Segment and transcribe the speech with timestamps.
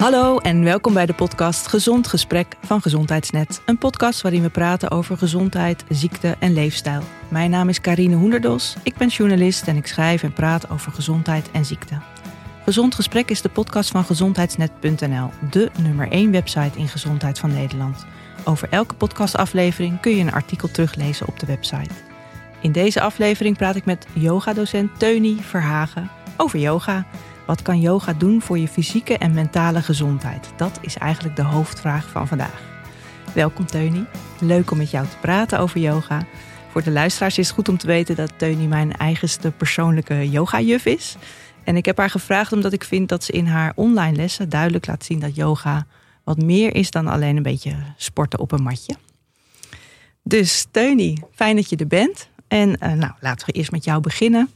[0.00, 3.62] Hallo en welkom bij de podcast Gezond Gesprek van Gezondheidsnet.
[3.66, 7.02] Een podcast waarin we praten over gezondheid, ziekte en leefstijl.
[7.28, 11.50] Mijn naam is Karine Hoenderdos, ik ben journalist en ik schrijf en praat over gezondheid
[11.50, 11.98] en ziekte.
[12.64, 18.06] Gezond Gesprek is de podcast van gezondheidsnet.nl, de nummer 1 website in gezondheid van Nederland.
[18.44, 21.94] Over elke podcastaflevering kun je een artikel teruglezen op de website.
[22.60, 27.06] In deze aflevering praat ik met yogadocent Teunie Verhagen over yoga.
[27.46, 30.52] Wat kan yoga doen voor je fysieke en mentale gezondheid?
[30.56, 32.62] Dat is eigenlijk de hoofdvraag van vandaag.
[33.34, 34.04] Welkom Teunie.
[34.40, 36.26] Leuk om met jou te praten over yoga.
[36.70, 40.86] Voor de luisteraars is het goed om te weten dat Teunie mijn eigenste persoonlijke yoga-juf
[40.86, 41.16] is.
[41.64, 44.86] En ik heb haar gevraagd omdat ik vind dat ze in haar online lessen duidelijk
[44.86, 45.86] laat zien dat yoga
[46.24, 48.94] wat meer is dan alleen een beetje sporten op een matje.
[50.22, 52.28] Dus Teunie, fijn dat je er bent.
[52.48, 54.50] En uh, nou, laten we eerst met jou beginnen.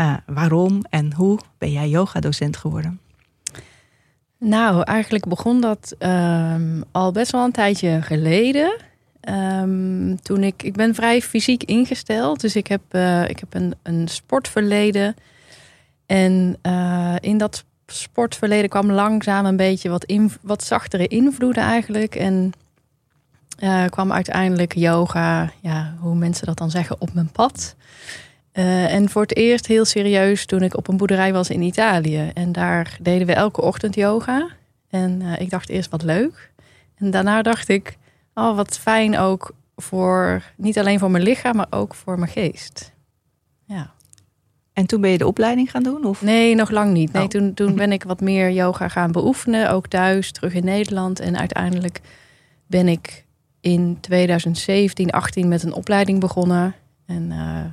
[0.00, 3.00] Uh, waarom en hoe ben jij yogadocent geworden?
[4.38, 8.76] Nou, eigenlijk begon dat um, al best wel een tijdje geleden.
[9.28, 13.74] Um, toen ik, ik ben vrij fysiek ingesteld, dus ik heb, uh, ik heb een,
[13.82, 15.14] een sportverleden.
[16.06, 22.14] En uh, in dat sportverleden kwam langzaam een beetje wat, in, wat zachtere invloeden eigenlijk.
[22.14, 22.52] En
[23.88, 27.74] kwam uiteindelijk yoga, ja, hoe mensen dat dan zeggen, op mijn pad.
[28.52, 32.30] Uh, en voor het eerst heel serieus toen ik op een boerderij was in Italië.
[32.34, 34.48] En daar deden we elke ochtend yoga.
[34.88, 36.50] En uh, ik dacht eerst wat leuk.
[36.94, 37.96] En daarna dacht ik,
[38.34, 42.92] oh wat fijn ook voor, niet alleen voor mijn lichaam, maar ook voor mijn geest.
[43.64, 43.92] Ja.
[44.72, 46.04] En toen ben je de opleiding gaan doen?
[46.04, 46.22] Of?
[46.22, 47.12] Nee, nog lang niet.
[47.12, 47.28] Nee, oh.
[47.28, 49.70] toen, toen ben ik wat meer yoga gaan beoefenen.
[49.70, 51.20] Ook thuis, terug in Nederland.
[51.20, 52.00] En uiteindelijk
[52.66, 53.24] ben ik
[53.60, 56.74] in 2017, 18 met een opleiding begonnen.
[57.06, 57.64] En, uh,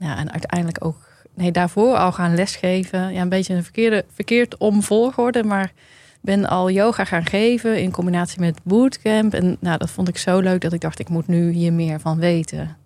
[0.00, 0.96] ja, en uiteindelijk ook
[1.34, 3.12] nee, daarvoor al gaan lesgeven.
[3.12, 5.72] Ja, een beetje een verkeerde, verkeerd omvolgorde, maar
[6.20, 9.34] ben al yoga gaan geven in combinatie met bootcamp.
[9.34, 12.00] En nou, dat vond ik zo leuk dat ik dacht, ik moet nu hier meer
[12.00, 12.76] van weten.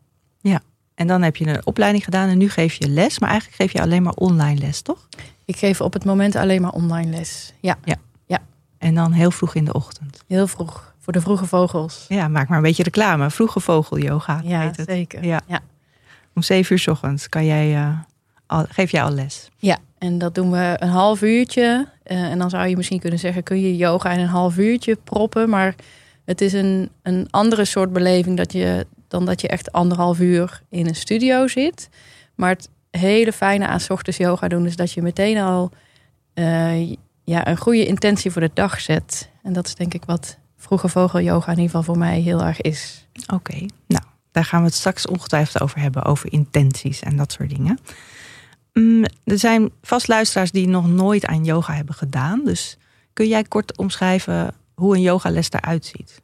[0.41, 0.61] Ja,
[0.95, 3.19] en dan heb je een opleiding gedaan en nu geef je les.
[3.19, 5.09] Maar eigenlijk geef je alleen maar online les, toch?
[5.45, 7.77] Ik geef op het moment alleen maar online les, ja.
[7.85, 7.97] Ja.
[8.27, 8.39] ja.
[8.79, 10.25] En dan heel vroeg in de ochtend?
[10.27, 10.95] Heel vroeg.
[10.99, 12.05] Voor de vroege vogels.
[12.09, 13.31] Ja, maak maar een beetje reclame.
[13.31, 14.41] Vroege vogel yoga.
[14.45, 15.25] Ja, zeker.
[15.25, 15.41] Ja.
[15.47, 15.61] ja.
[16.35, 17.99] Om zeven uur s ochtends kan jij, uh,
[18.47, 19.49] al, geef jij al les.
[19.57, 21.89] Ja, en dat doen we een half uurtje.
[22.07, 24.97] Uh, en dan zou je misschien kunnen zeggen, kun je yoga in een half uurtje
[25.05, 25.49] proppen.
[25.49, 25.75] Maar
[26.25, 30.63] het is een, een andere soort beleving dat je, dan dat je echt anderhalf uur
[30.69, 31.89] in een studio zit.
[32.35, 35.71] Maar het hele fijne aan 's ochtends yoga doen is dat je meteen al
[36.35, 36.91] uh,
[37.25, 39.29] ja, een goede intentie voor de dag zet.
[39.43, 42.43] En dat is denk ik wat vroege vogel yoga in ieder geval voor mij heel
[42.43, 43.07] erg is.
[43.23, 43.69] Oké, okay.
[43.87, 44.04] nou,
[44.35, 47.79] daar gaan we het straks ongetwijfeld over hebben, over intenties en dat soort dingen.
[48.73, 52.45] Mm, er zijn vast luisteraars die nog nooit aan yoga hebben gedaan.
[52.45, 52.77] Dus
[53.13, 56.21] kun jij kort omschrijven hoe een yogales eruit ziet?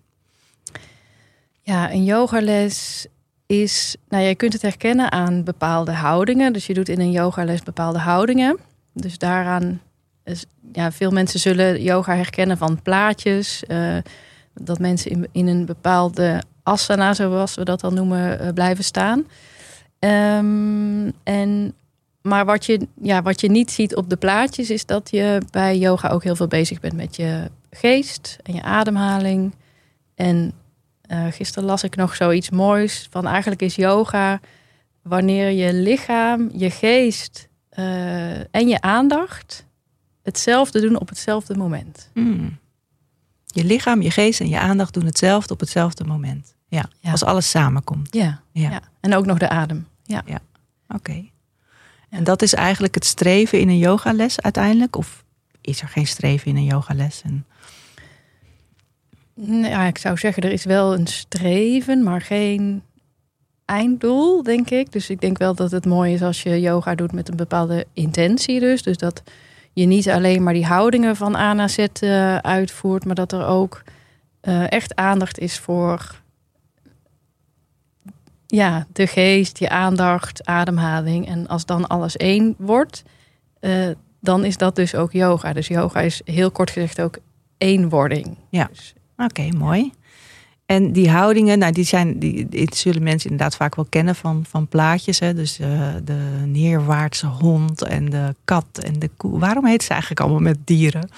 [1.61, 3.07] Ja, een yogales
[3.47, 6.53] is, nou je kunt het herkennen aan bepaalde houdingen.
[6.53, 8.59] Dus je doet in een yogales bepaalde houdingen.
[8.93, 9.81] Dus daaraan,
[10.73, 13.63] ja, veel mensen zullen yoga herkennen van plaatjes.
[13.69, 13.97] Uh,
[14.55, 19.19] dat mensen in, in een bepaalde asana, zoals we dat dan noemen, uh, blijven staan.
[19.99, 21.75] Um, en,
[22.23, 25.79] maar wat je, ja, wat je niet ziet op de plaatjes is dat je bij
[25.79, 29.55] yoga ook heel veel bezig bent met je geest en je ademhaling.
[30.15, 30.53] En
[31.11, 34.41] uh, gisteren las ik nog zoiets moois van eigenlijk is yoga
[35.03, 37.49] wanneer je lichaam, je geest
[37.79, 39.67] uh, en je aandacht
[40.23, 42.11] hetzelfde doen op hetzelfde moment.
[42.15, 42.59] Mm.
[43.47, 46.55] Je lichaam, je geest en je aandacht doen hetzelfde op hetzelfde moment.
[46.71, 47.11] Ja, ja.
[47.11, 48.15] als alles samenkomt.
[48.15, 48.71] Ja, ja.
[48.71, 49.87] ja, en ook nog de adem.
[50.05, 50.41] Ja, ja.
[50.89, 50.97] oké.
[50.97, 51.31] Okay.
[52.09, 54.97] En dat is eigenlijk het streven in een yogales uiteindelijk?
[54.97, 55.25] Of
[55.61, 57.23] is er geen streven in een yogales?
[57.25, 57.47] En...
[59.63, 62.83] Ja, ik zou zeggen, er is wel een streven, maar geen
[63.65, 64.93] einddoel, denk ik.
[64.93, 67.87] Dus ik denk wel dat het mooi is als je yoga doet met een bepaalde
[67.93, 68.83] intentie dus.
[68.83, 69.23] Dus dat
[69.73, 73.47] je niet alleen maar die houdingen van A naar Z uh, uitvoert, maar dat er
[73.47, 73.83] ook
[74.43, 76.20] uh, echt aandacht is voor
[78.51, 81.29] ja, de geest, je aandacht, ademhaling.
[81.29, 83.03] En als dan alles één wordt,
[83.61, 83.89] uh,
[84.21, 85.53] dan is dat dus ook yoga.
[85.53, 87.19] Dus yoga is heel kort gezegd ook
[87.59, 88.37] eenwording.
[88.49, 89.93] Ja, dus, oké, okay, mooi.
[90.67, 94.45] En die houdingen, nou, die, zijn, die, die zullen mensen inderdaad vaak wel kennen van,
[94.49, 95.19] van plaatjes.
[95.19, 95.35] Hè?
[95.35, 99.39] Dus uh, de neerwaartse hond en de kat en de koe.
[99.39, 101.09] Waarom heet ze eigenlijk allemaal met dieren?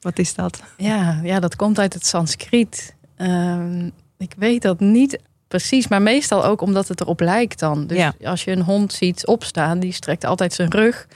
[0.00, 0.62] Wat is dat?
[0.76, 2.94] Ja, ja dat komt uit het Sanskriet.
[3.18, 3.84] Uh,
[4.18, 7.86] ik weet dat niet precies, maar meestal ook omdat het erop lijkt dan.
[7.86, 8.14] Dus ja.
[8.24, 11.06] als je een hond ziet opstaan, die strekt altijd zijn rug.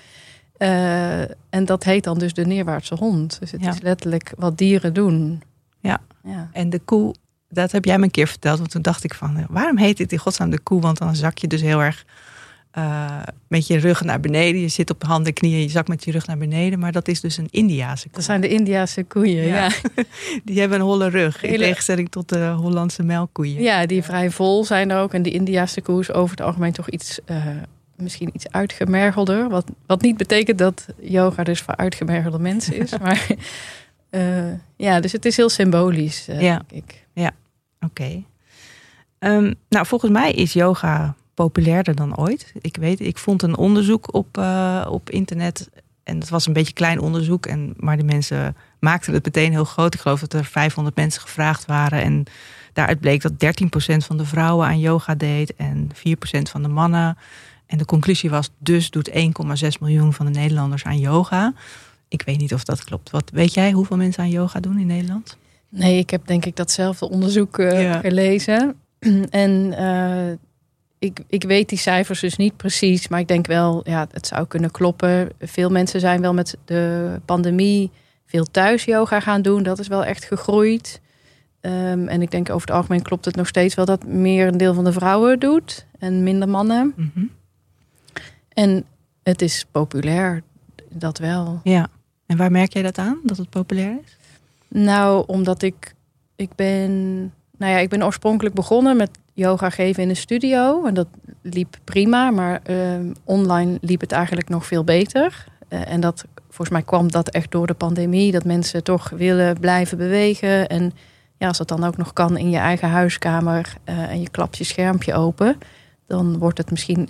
[0.57, 3.41] Eh, en dat heet dan dus de neerwaartse hond.
[3.41, 3.71] Dus het Ja.
[3.71, 5.43] is letterlijk wat dieren doen.
[5.81, 6.01] Ja.
[6.23, 6.49] ja.
[6.53, 7.15] En de koe,
[7.49, 8.59] dat heb jij me een keer verteld.
[8.59, 10.81] Want toen dacht ik van, eh, waarom heet dit in godsnaam de koe?
[10.81, 12.05] Want dan zak je dus heel erg
[12.71, 14.61] eh, met je rug naar beneden.
[14.61, 16.79] Je zit op handen en knieën, je zak met je rug naar beneden.
[16.79, 18.13] Maar dat is dus een Indiaanse koe.
[18.15, 19.47] Dat zijn de Indiase koeien.
[19.47, 19.57] Ja.
[19.65, 19.71] Ja.
[20.45, 21.43] Die hebben een holle rug.
[21.43, 23.63] In Hele- tegenstelling tot de Hollandse melkkoeien.
[23.63, 25.15] Ja, die vrij vol zijn er ook.
[25.15, 27.47] En die Indiase koe is over het algemeen toch iets, eh,
[27.97, 29.49] misschien iets uitgemergelder.
[29.49, 32.99] Wat, wat niet betekent dat yoga dus voor uitgemergelde mensen is.
[33.03, 33.27] maar
[34.11, 36.63] eh, ja, dus het is heel symbolisch, Ja.
[36.69, 36.99] denk ik.
[37.87, 38.23] Oké.
[39.19, 41.15] Ehm, nou, volgens mij is yoga
[41.45, 42.53] populairder dan ooit.
[42.61, 45.71] Ik weet, ik vond een onderzoek op, eh, op internet.
[46.03, 47.47] En het was een beetje klein onderzoek.
[47.47, 49.95] En, maar de mensen maakten het meteen heel groot.
[49.95, 52.03] Ik geloof dat er 500 mensen gevraagd waren.
[52.03, 52.25] En
[52.73, 55.55] daaruit bleek dat 13% van de vrouwen aan yoga deed.
[55.57, 57.17] En 4% van de mannen.
[57.67, 61.53] En de conclusie was, dus doet 1,6 miljoen van de Nederlanders aan yoga.
[62.09, 63.11] Ik weet niet of dat klopt.
[63.11, 65.37] Wat weet jij hoeveel mensen aan yoga doen in Nederland?
[65.69, 68.01] Nee, ik heb denk ik datzelfde onderzoek eh, Ja.
[68.01, 68.75] gelezen.
[69.45, 70.37] en eh,
[71.01, 73.09] ik, ik weet die cijfers dus niet precies.
[73.09, 75.29] Maar ik denk wel, ja, het zou kunnen kloppen.
[75.39, 77.91] Veel mensen zijn wel met de pandemie
[78.27, 79.63] veel thuis yoga gaan doen.
[79.63, 81.01] Dat is wel echt gegroeid.
[81.61, 84.59] Ehm, en ik denk over het algemeen klopt het nog steeds wel dat meer een
[84.59, 86.93] deel van de vrouwen doet en minder mannen.
[86.97, 87.25] Mhm.
[88.49, 88.85] En
[89.23, 90.43] het is populair,
[90.89, 91.61] dat wel.
[91.65, 91.89] Ja.
[92.27, 94.17] En waar merk jij dat aan, dat het populair is?
[94.69, 95.95] Nou, omdat ik,
[96.37, 97.21] ik ben,
[97.57, 100.85] nou ja, ik ben oorspronkelijk begonnen met yoga geven in een studio.
[100.85, 101.09] En dat
[101.43, 105.45] liep prima, maar ehm, online liep het eigenlijk nog veel beter.
[105.71, 108.33] Eh, en dat, volgens mij kwam dat echt door de pandemie.
[108.33, 110.69] Dat mensen toch willen blijven bewegen.
[110.69, 110.93] En
[111.39, 114.59] ja, als dat dan ook nog kan in je eigen huiskamer eh, en je klapt
[114.59, 115.59] je schermpje open,
[116.07, 117.09] dan wordt het misschien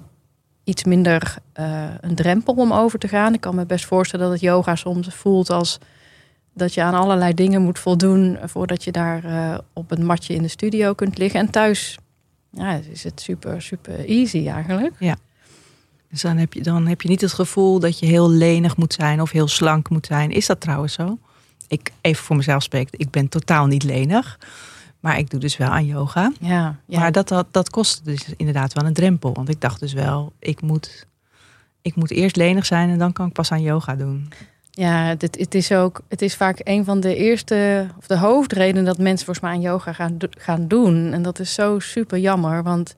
[0.64, 3.34] iets minder eh, een drempel om over te gaan.
[3.34, 5.78] Ik kan me best voorstellen dat het yoga soms voelt als
[6.54, 9.22] dat je aan allerlei dingen moet voldoen voordat je daar
[9.72, 11.40] op een matje in de studio kunt liggen.
[11.40, 11.98] En thuis
[12.50, 14.94] ja, is het super, super easy eigenlijk.
[16.10, 18.92] Dus dan heb, je, dan heb je niet het gevoel dat je heel lenig moet
[18.92, 20.30] zijn of heel slank moet zijn.
[20.30, 21.18] Is dat trouwens zo?
[21.68, 24.38] Ik, even voor mezelf spreek, ik ben totaal niet lenig.
[25.00, 26.32] Maar ik doe dus wel aan yoga.
[26.40, 26.98] Ja, ja.
[26.98, 29.32] Maar dat, dat, dat kost dus inderdaad wel een drempel.
[29.32, 31.06] Want ik dacht dus wel, ik moet,
[31.82, 34.32] ik moet eerst lenig zijn en dan kan ik pas aan yoga doen.
[34.80, 38.84] Ja het, het is ook, het is vaak een van de eerste of de hoofdredenen
[38.84, 41.12] dat mensen volgens mij aan yoga gaan, gaan doen.
[41.12, 42.94] En dat is zo super jammer, want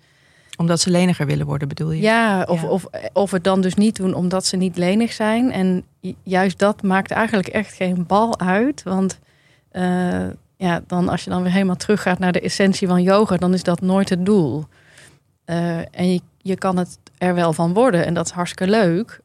[0.57, 2.03] Omdat ze leniger willen worden, bedoel je?
[2.03, 2.69] Ja, of, Ja.
[2.69, 5.53] Of, of het dan dus niet doen omdat ze niet lenig zijn.
[5.53, 8.83] En ju- juist dat maakt eigenlijk echt geen bal uit.
[8.83, 9.19] Want
[9.71, 10.27] eh,
[10.57, 13.63] ja, dan als je dan weer helemaal teruggaat naar de essentie van yoga, dan is
[13.63, 14.65] dat nooit het doel.
[15.45, 19.21] Eh, en je, je kan het er wel van worden en dat is hartstikke leuk.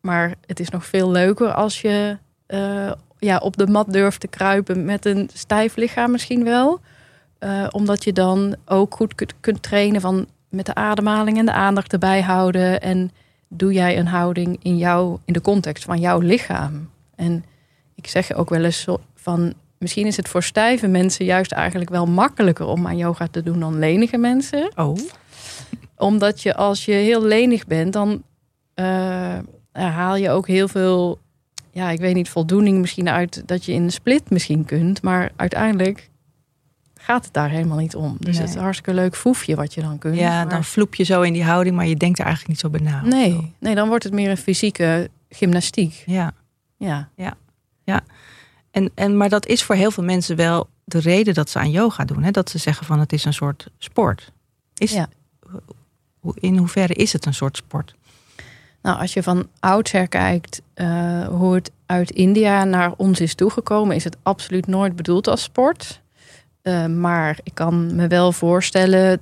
[0.00, 4.28] Maar het is nog veel leuker als je eh, ja, op de mat durft te
[4.28, 6.80] kruipen met een stijf lichaam misschien wel.
[7.38, 11.52] Eh, omdat je dan ook goed kunt, kunt trainen van met de ademhaling en de
[11.52, 12.80] aandacht erbij houden.
[12.80, 13.10] En
[13.48, 16.90] doe jij een houding in, jou, in de context van jouw lichaam?
[17.14, 17.44] En
[17.94, 19.54] ik zeg ook wel eens van...
[19.78, 23.60] Misschien is het voor stijve mensen juist eigenlijk wel makkelijker om aan yoga te doen
[23.60, 24.72] dan lenige mensen.
[24.76, 24.98] Oh,
[25.96, 28.22] Omdat je als je heel lenig bent, dan
[28.74, 29.38] eh,
[29.72, 31.18] haal je ook heel veel,
[31.70, 35.02] ja, ik weet niet, voldoening misschien uit dat je in een split misschien kunt.
[35.02, 36.08] Maar uiteindelijk
[36.94, 38.16] gaat het daar helemaal niet om.
[38.18, 38.40] Dus Nee.
[38.40, 40.16] het is een hartstikke leuk foefje wat je dan kunt.
[40.16, 42.72] ja, maar- dan vloep je zo in die houding, maar je denkt er eigenlijk niet
[42.72, 43.02] zo bij na.
[43.02, 46.02] Nee, nee, dan wordt het meer een fysieke gymnastiek.
[46.06, 46.32] Ja.
[46.78, 47.08] Ja,
[48.70, 51.70] En, en, maar dat is voor heel veel mensen wel de reden dat ze aan
[51.70, 52.22] yoga doen.
[52.22, 52.30] Hè?
[52.30, 54.32] Dat ze zeggen van het is een soort sport.
[54.74, 55.08] Is, Ja.
[56.34, 57.94] In hoeverre is het een soort sport?
[58.82, 63.96] Nou als je van oudsher kijkt eh, hoe het uit India naar ons is toegekomen,
[63.96, 66.00] is het absoluut nooit bedoeld als sport.
[66.62, 69.20] Eh, maar ik kan me wel voorstellen,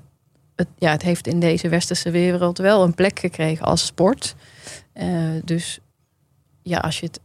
[0.57, 4.35] het, ja, het heeft in deze westerse wereld wel een plek gekregen als sport.
[4.93, 5.09] Eh,
[5.45, 5.81] dus
[6.62, 7.21] ja, als je het.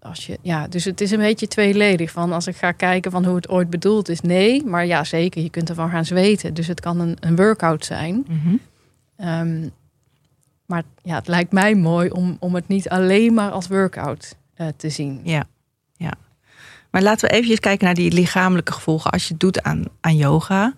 [0.00, 2.10] Als je, ja, dus het is een beetje tweeledig.
[2.10, 4.64] Van als ik ga kijken van hoe het ooit bedoeld is, nee.
[4.64, 6.54] Maar ja, zeker, je kunt ervan gaan zweten.
[6.54, 8.26] Dus het kan een, een workout zijn.
[9.16, 9.68] Ehm,
[10.72, 14.66] maar ja, het lijkt mij mooi om, om het niet alleen maar als workout eh,
[14.76, 15.20] te zien.
[15.24, 15.44] Ja,
[15.96, 16.12] ja.
[16.90, 19.10] Maar laten we even kijken naar die lichamelijke gevolgen.
[19.10, 20.74] Als je het doet aan, aan yoga,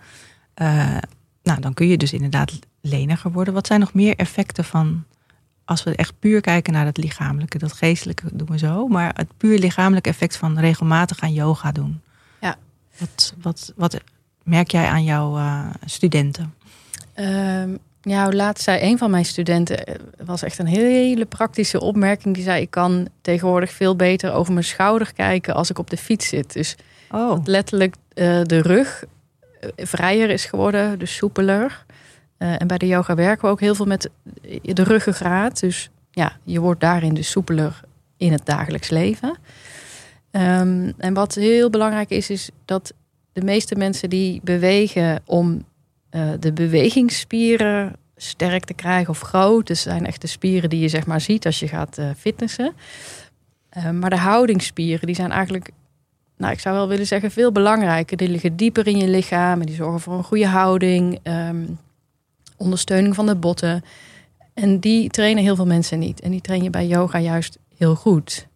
[0.55, 0.97] eh,
[1.43, 3.55] nou, dan kun je dus inderdaad leniger worden.
[3.55, 5.05] Wat zijn nog meer effecten van,
[5.65, 9.37] als we echt puur kijken naar het lichamelijke, dat geestelijke doen we zo, maar het
[9.37, 12.01] puur lichamelijke effect van regelmatig aan yoga doen.
[12.41, 12.57] Ja.
[12.99, 14.01] Wat, wat, wat
[14.43, 16.55] merk jij aan jouw eh, studenten?
[17.13, 19.95] Ehm, Ja, laatst zei een van mijn studenten, eh,
[20.25, 22.35] was echt een hele praktische opmerking.
[22.35, 25.97] Die zei: Ik kan tegenwoordig veel beter over mijn schouder kijken als ik op de
[25.97, 26.53] fiets zit.
[26.53, 26.77] Dus
[27.11, 29.05] Oh, letterlijk eh, de rug
[29.61, 31.85] eh, vrijer is geworden, dus soepeler.
[32.39, 34.11] En bij de yoga werken we ook heel veel met
[34.63, 35.61] de ruggengraat.
[35.61, 37.81] Dus ja, je wordt daarin dus soepeler
[38.17, 39.37] in het dagelijks leven.
[40.31, 42.93] Ehm, en wat heel belangrijk is, is dat
[43.33, 45.65] de meeste mensen die bewegen om
[46.15, 49.67] eh, de bewegingsspieren sterk te krijgen of groot.
[49.67, 52.73] Dus zijn echt de spieren die je zeg maar ziet als je gaat eh, fitnessen.
[53.69, 55.71] Eh, maar de houdingsspieren, die zijn eigenlijk,
[56.37, 58.17] nou ik zou wel willen zeggen, veel belangrijker.
[58.17, 61.67] Die liggen dieper in je lichaam en die zorgen voor een goede houding, ehm,
[62.57, 63.85] ondersteuning van de botten.
[64.53, 66.21] En die trainen heel veel mensen niet.
[66.21, 68.47] En die train je bij yoga juist heel goed.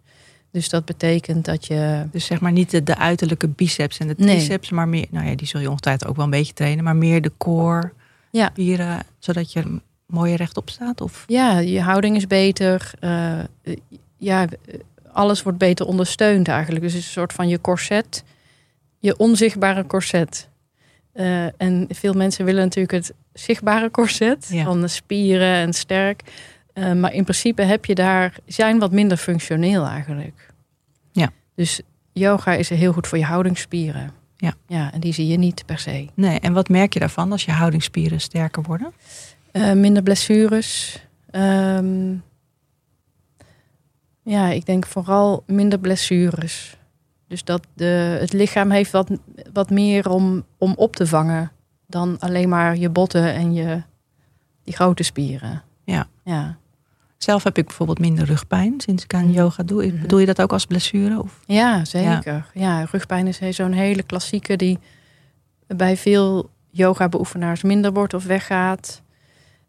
[0.53, 4.15] Dus dat betekent dat je dus zeg maar niet de, de uiterlijke biceps en de
[4.17, 4.37] Nee.
[4.37, 6.97] triceps, maar meer, nou ja, die zul je ongetwijfeld ook wel een beetje trainen, maar
[6.97, 7.93] meer de core,
[8.31, 8.49] Ja.
[8.53, 11.01] spieren, zodat je mooier rechtop staat?
[11.01, 11.25] Of?
[11.27, 12.91] Ja, je houding is beter.
[13.01, 13.39] Eh,
[14.17, 14.47] ja,
[15.13, 16.83] alles wordt beter ondersteund eigenlijk.
[16.85, 18.25] Dus het is een soort van je corset.
[18.99, 20.49] Je onzichtbare corset.
[21.13, 24.49] Eh, en veel mensen willen natuurlijk het zichtbare corset.
[24.53, 24.65] Ja.
[24.65, 26.23] Van de spieren en sterk.
[26.79, 30.55] Eh, maar in principe heb je daar, zijn wat minder functioneel eigenlijk.
[31.13, 31.31] Ja.
[31.55, 31.81] Dus
[32.13, 34.11] yoga is heel goed voor je houdingsspieren.
[34.37, 34.55] Ja.
[34.67, 36.09] ja, en die zie je niet per se.
[36.15, 38.93] Nee, en wat merk je daarvan als je houdingsspieren sterker worden?
[39.53, 41.01] Eh, minder blessures.
[41.31, 42.15] Ehm,
[44.23, 46.77] ja, ik denk vooral minder blessures.
[47.27, 49.11] Dus dat de, het lichaam heeft wat,
[49.53, 51.53] wat meer om, om op te vangen
[51.87, 53.83] dan alleen maar je botten en je
[54.63, 55.63] die grote spieren.
[55.85, 56.07] Ja.
[56.25, 56.59] Ja,
[57.19, 59.87] Zelf heb ik bijvoorbeeld minder rugpijn sinds ik aan yoga doe.
[59.87, 60.01] Mhm.
[60.01, 61.23] Bedoel je dat ook als blessure?
[61.23, 61.41] Of?
[61.47, 62.51] ja zeker.
[62.55, 62.85] Ja.
[62.91, 64.79] rugpijn is zo'n hele klassieke die
[65.67, 69.03] bij veel yoga-beoefenaars minder wordt of weggaat.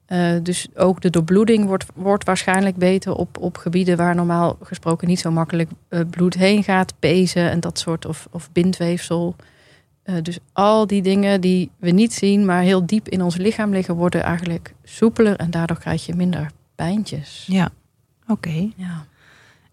[0.05, 5.07] Eh, dus ook de doorbloeding wordt, wordt waarschijnlijk beter op, op gebieden waar normaal gesproken
[5.07, 6.93] niet zo makkelijk eh, bloed heen gaat.
[6.99, 9.35] Pezen en dat soort, of, of bindweefsel.
[10.03, 13.71] Eh, dus al die dingen die we niet zien, maar heel diep in ons lichaam
[13.71, 16.51] liggen, worden eigenlijk soepeler en daardoor krijg je minder
[16.85, 17.45] pijntjes.
[17.47, 17.69] Ja,
[18.27, 18.69] oké.
[18.75, 19.05] Ja.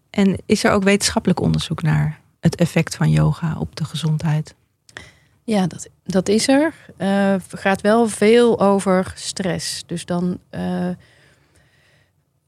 [0.09, 4.55] En is er ook wetenschappelijk onderzoek naar het effect van yoga op de gezondheid?
[5.43, 6.73] Ja, dat, dat is er.
[6.97, 9.83] Het gaat wel veel over stress.
[9.85, 10.39] Dus dan.
[10.49, 10.89] eh,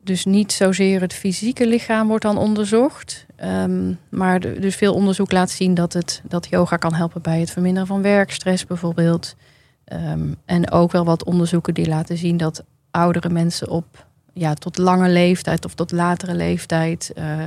[0.03, 3.25] dus niet zozeer het fysieke lichaam wordt dan onderzocht.
[3.35, 7.39] Ehm, maar de- dus veel onderzoek laat zien dat, het, dat yoga kan helpen bij
[7.39, 9.35] het verminderen van werkstress bijvoorbeeld.
[9.85, 14.77] Ehm, en ook wel wat onderzoeken die laten zien dat oudere mensen op ja, tot
[14.77, 17.37] lange leeftijd of tot latere leeftijd eh,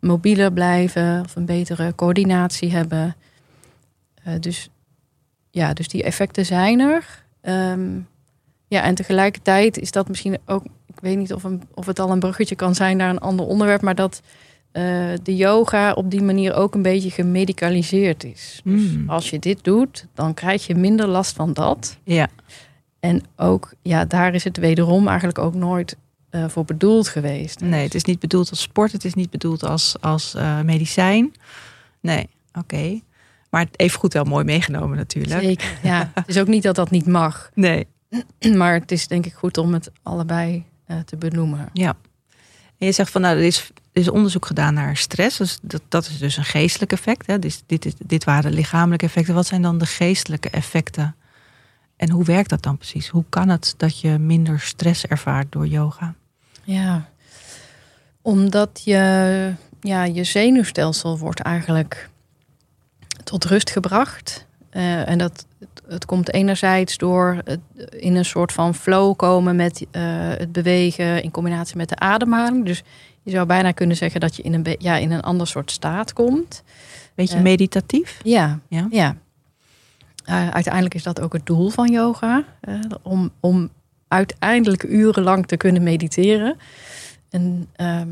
[0.00, 3.16] mobieler blijven of een betere coördinatie hebben.
[4.24, 4.68] Eh, dus
[5.50, 7.24] ja, dus die effecten zijn er.
[7.40, 7.98] Ehm,
[8.68, 12.10] ja, en tegelijkertijd is dat misschien ook, ik weet niet of, een, of het al
[12.10, 14.22] een bruggetje kan zijn naar een ander onderwerp, maar dat
[14.72, 14.82] eh,
[15.22, 18.60] de yoga op die manier ook een beetje gemedicaliseerd is.
[18.64, 19.10] Dus Mm.
[19.10, 21.96] als je dit doet, dan krijg je minder last van dat.
[22.04, 22.28] Ja,
[23.00, 25.96] En ook, ja, daar is het wederom eigenlijk ook nooit
[26.30, 27.60] eh, voor bedoeld geweest.
[27.60, 31.34] nee, het is niet bedoeld als sport, het is niet bedoeld als, als eh, medicijn.
[32.00, 33.00] Nee, oké.
[33.50, 35.42] Maar even goed wel mooi meegenomen natuurlijk.
[35.42, 36.10] Zeker, ja.
[36.14, 37.50] Het is ook niet dat dat niet mag.
[37.54, 37.86] Nee,
[38.56, 41.68] Maar het is denk ik goed om het allebei eh, te benoemen.
[41.72, 41.96] ja.
[42.78, 45.36] En je zegt van nou, er is, er is onderzoek gedaan naar stress.
[45.36, 47.26] Dus dat, dat is dus een geestelijk effect.
[47.26, 47.38] Hè?
[47.38, 49.34] Dus dit, is, dit waren lichamelijke effecten.
[49.34, 51.16] Wat zijn dan de geestelijke effecten?
[51.96, 53.08] En hoe werkt dat dan precies?
[53.08, 56.14] Hoe kan het dat je minder stress ervaart door yoga?
[56.70, 57.08] Ja,
[58.22, 62.08] omdat je, ja, je zenuwstelsel wordt eigenlijk
[63.24, 64.46] tot rust gebracht.
[64.70, 65.46] Eh, en dat,
[65.88, 67.42] het, komt enerzijds door
[67.90, 72.64] in een soort van flow komen met eh, het bewegen in combinatie met de ademhaling.
[72.64, 72.82] Dus
[73.22, 76.12] je zou bijna kunnen zeggen dat je in een, ja, in een ander soort staat
[76.12, 76.62] komt.
[77.14, 77.42] Beetje Eh.
[77.42, 78.20] meditatief?
[78.22, 78.86] Ja, Ja.
[78.90, 79.16] ja.
[80.52, 82.44] Uiteindelijk is dat ook het doel van yoga.
[83.02, 83.70] om, om
[84.08, 86.56] uiteindelijk urenlang te kunnen mediteren.
[87.30, 88.08] En, ehm,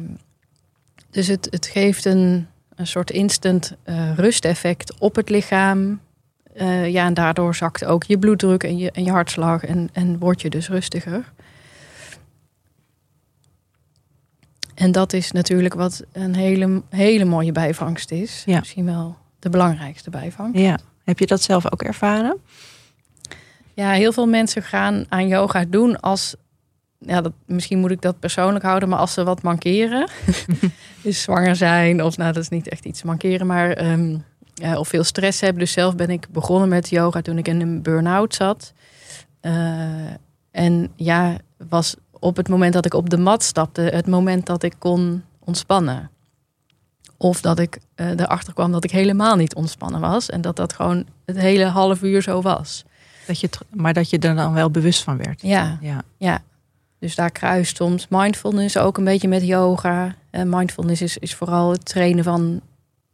[1.10, 6.00] dus het, het geeft een, een soort instant eh, rusteffect op het lichaam.
[6.54, 10.18] Eh, ja, en daardoor zakt ook je bloeddruk en je, en je hartslag en, en
[10.18, 11.32] word je dus rustiger.
[14.74, 18.42] En dat is natuurlijk wat een hele, hele mooie bijvangst is.
[18.46, 18.58] Ja.
[18.58, 20.60] Misschien wel de belangrijkste bijvangst.
[20.60, 20.78] Ja.
[21.04, 22.36] Heb je dat zelf ook ervaren?
[23.76, 26.34] Ja, heel veel mensen gaan aan yoga doen als.
[26.98, 30.08] Ja, dat, misschien moet ik dat persoonlijk houden, maar als ze wat mankeren.
[31.02, 33.70] dus zwanger zijn, of nou, dat is niet echt iets mankeren, maar.
[33.70, 34.16] ehm,
[34.54, 35.60] ja, of veel stress hebben.
[35.60, 38.72] Dus zelf ben ik begonnen met yoga toen ik in een burn-out zat.
[39.40, 39.52] Eh,
[40.50, 41.36] En ja,
[41.68, 45.22] was op het moment dat ik op de mat stapte, het moment dat ik kon
[45.38, 46.10] ontspannen.
[47.16, 50.30] Of dat ik uh, erachter kwam dat ik helemaal niet ontspannen was.
[50.30, 52.84] En dat dat gewoon het hele half uur zo was.
[53.26, 55.42] Dat je maar dat je er dan wel bewust van werd.
[55.42, 56.02] Ja, ja.
[56.16, 56.42] ja.
[56.98, 60.14] Dus daar kruist soms mindfulness ook een beetje met yoga.
[60.30, 62.60] En mindfulness is, is vooral het trainen van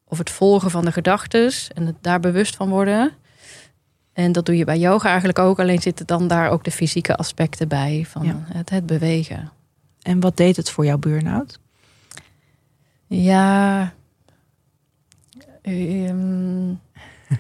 [0.05, 3.13] of het volgen van de gedachten en het daar bewust van worden.
[4.13, 7.17] En dat doe je bij yoga eigenlijk ook, alleen zitten dan daar ook de fysieke
[7.17, 9.51] aspecten bij van het, het bewegen.
[10.03, 11.59] En wat deed het voor jouw burn-out?
[13.07, 13.93] Ja,
[15.63, 16.81] um,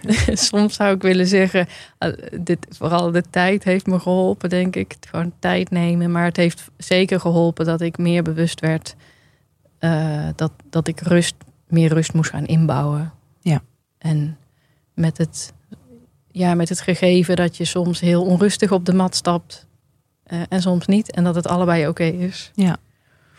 [0.50, 1.66] soms zou ik willen zeggen,
[1.98, 4.96] eh, dit, vooral de tijd heeft me geholpen, denk ik.
[5.08, 6.10] Gewoon tijd nemen.
[6.10, 8.94] Maar het heeft zeker geholpen dat ik meer bewust werd
[9.84, 11.34] uh, dat, dat ik rust,
[11.68, 13.12] meer rust moest gaan inbouwen.
[13.40, 13.62] Ja.
[13.98, 14.38] En
[14.94, 15.52] met het,
[16.30, 19.66] ja, met het gegeven dat je soms heel onrustig op de mat stapt
[20.26, 21.10] uh, en soms niet.
[21.10, 22.50] En dat het allebei oké is.
[22.54, 22.76] Ja,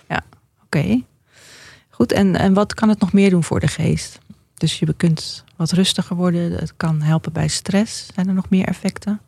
[0.08, 0.22] ja
[0.64, 1.02] oké.
[1.90, 4.20] Goed, en, en wat kan het nog meer doen voor de geest?
[4.54, 6.52] Dus je kunt wat rustiger worden.
[6.52, 8.08] Het kan helpen bij stress.
[8.14, 9.22] Zijn er nog meer effecten?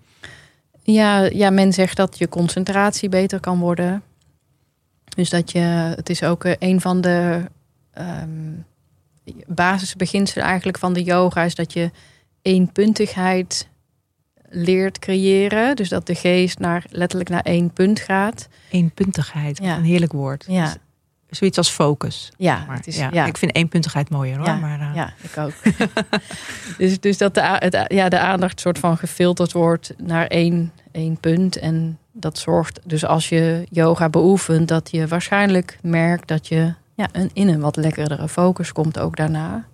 [0.84, 4.04] Ja, ja men zegt dat je concentratie beter kan worden.
[5.16, 5.60] Dus dat je,
[5.96, 7.46] het is ook eh, een van de
[7.98, 8.66] um,
[9.48, 11.92] basisbeginselen eigenlijk van de yoga, is dat je
[12.42, 13.68] eenpuntigheid
[14.50, 15.76] leert creëren.
[15.76, 18.48] Dus dat de geest naar, letterlijk naar één punt gaat.
[18.70, 19.78] Eenpuntigheid, ja.
[19.78, 20.46] een heerlijk woord.
[20.48, 20.76] Ja
[21.30, 22.32] zoiets als focus.
[22.38, 22.76] Ja, maar.
[22.76, 24.46] het is, ja, ik vind eenpuntigheid mooier hoor.
[24.46, 24.96] Ja, maar, uh...
[24.96, 25.54] ja ik ook.
[26.78, 31.18] dus, dus dat de, het, ja, de aandacht soort van gefilterd wordt naar één, één
[31.20, 31.58] punt.
[31.58, 37.08] En dat zorgt dus als je yoga beoefent, dat je waarschijnlijk merkt dat je ja,
[37.12, 39.66] een, in een wat lekkerdere focus komt ook daarna.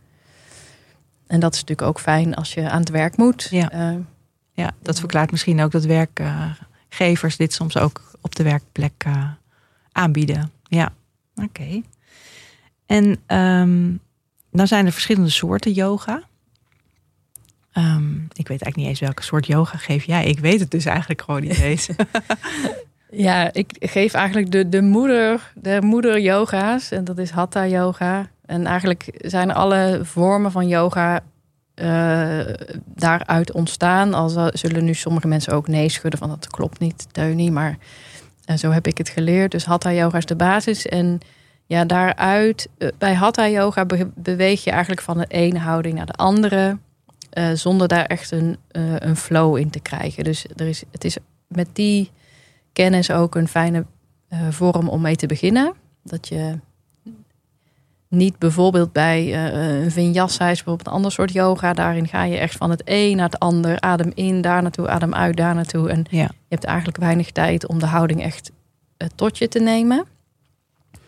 [1.28, 3.48] En dat is natuurlijk ook fijn als je aan het werk moet.
[3.50, 3.98] Ja, uh,
[4.54, 9.24] ja dat verklaart misschien ook dat werkgevers dit soms ook op de werkplek uh,
[9.92, 10.52] aanbieden.
[10.64, 10.94] Ja.
[11.36, 11.82] Oké.
[12.86, 13.06] En
[13.38, 14.00] um,
[14.52, 16.24] nou zijn er verschillende soorten yoga.
[17.74, 20.26] Um, ik weet eigenlijk niet eens welke soort yoga geef jij.
[20.26, 21.90] Ik weet het dus eigenlijk gewoon niet eens.
[23.28, 26.92] ja, ik geef eigenlijk de, de moeder, de moeder yoga's.
[26.92, 28.30] En dat is hatha yoga.
[28.46, 31.24] En eigenlijk zijn alle vormen van yoga
[31.76, 32.40] uh,
[32.86, 34.14] daaruit ontstaan.
[34.14, 37.52] Al zullen nu sommige mensen ook nee schudden van dat klopt niet, Teunie.
[37.52, 37.78] Maar
[38.46, 39.52] en zo heb ik het geleerd.
[39.52, 40.88] Dus hatha yoga is de basis.
[40.88, 41.20] En
[41.66, 46.14] ja, daaruit, eh, bij hatha yoga beweeg je eigenlijk van de ene houding naar de
[46.14, 46.78] andere.
[47.34, 50.24] Uh, zonder daar echt een, uh, een flow in te krijgen.
[50.24, 52.12] Dus er is, het is met die
[52.74, 53.86] kennis ook een fijne
[54.50, 55.74] vorm om mee te beginnen.
[56.04, 56.60] Dat je
[58.12, 59.36] niet bijvoorbeeld bij
[59.84, 61.74] een vinyasa is bijvoorbeeld een ander soort yoga.
[61.74, 63.80] Daarin ga je echt van het een naar het ander.
[63.80, 65.90] Adem in, daar naartoe, adem uit, daar naartoe.
[65.90, 66.22] En ja.
[66.22, 68.52] je hebt eigenlijk weinig tijd om de houding echt
[69.16, 70.06] tot je te nemen.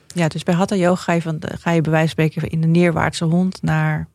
[0.07, 2.61] Ja, dus bij Hatha Yoga ga je, van ga je bij wijze van spreken in
[2.61, 4.07] de neerwaartse hond naar,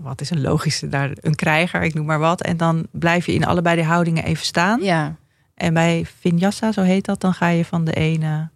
[0.00, 2.42] wat is een logische, naar een krijger, ik noem maar wat.
[2.42, 4.82] En dan blijf je in allebei de houdingen even staan.
[4.82, 5.16] Ja.
[5.54, 8.48] En bij Vinyasa, zo heet dat, dan ga je van de ene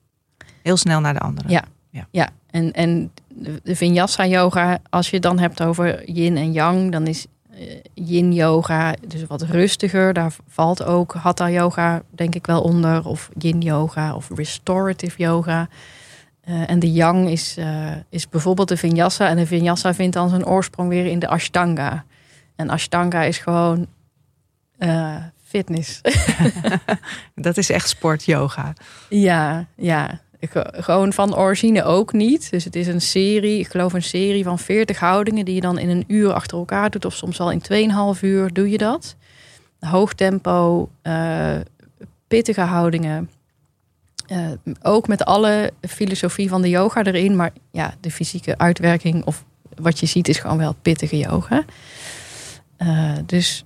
[0.62, 1.48] heel snel naar de andere.
[1.48, 2.07] Ja, ja.
[2.11, 2.28] ja.
[2.50, 3.12] En, en
[3.62, 7.26] de Vinyasa yoga, als je het dan hebt over yin en yang, dan is
[7.94, 10.12] yin yoga dus wat rustiger.
[10.12, 13.07] Daar valt ook hatha yoga denk ik wel onder.
[13.07, 15.68] Of yin yoga of restorative yoga.
[16.48, 19.28] Uh, en de yang is, uh, is bijvoorbeeld de vinyasa.
[19.28, 22.05] En de vinyasa vindt dan zijn oorsprong weer in de ashtanga.
[22.57, 23.87] En ashtanga is gewoon
[24.78, 26.00] uh, fitness.
[27.35, 28.72] dat is echt sport yoga.
[29.09, 30.20] Ja, ja.
[30.50, 32.50] Gewoon van origine ook niet.
[32.50, 35.44] Dus het is een serie, ik geloof een serie van 40 houdingen...
[35.44, 37.05] die je dan in een uur achter elkaar doet.
[37.05, 37.62] Of soms al in
[38.16, 39.16] 2,5 uur doe je dat.
[39.81, 40.88] Hoog tempo,
[42.28, 43.31] pittige houdingen...
[44.28, 44.50] Uh,
[44.83, 47.37] ook met alle filosofie van de yoga erin.
[47.37, 51.64] Maar ja, de fysieke uitwerking of wat je ziet is gewoon wel pittige yoga.
[52.78, 53.64] Uh, dus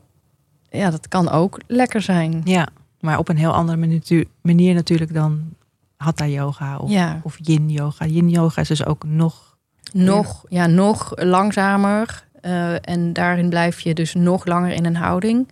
[0.71, 2.41] ja, dat kan ook lekker zijn.
[2.45, 2.69] Ja,
[3.01, 3.99] maar op een heel andere
[4.43, 5.56] manier natuurlijk dan
[5.97, 7.21] hatha yoga of, ja.
[7.23, 8.07] of yin yoga.
[8.07, 9.57] Yin yoga is dus ook nog...
[9.93, 12.25] Nog, ja, nog langzamer.
[12.43, 15.49] Uh, en daarin blijf je dus nog langer in een houding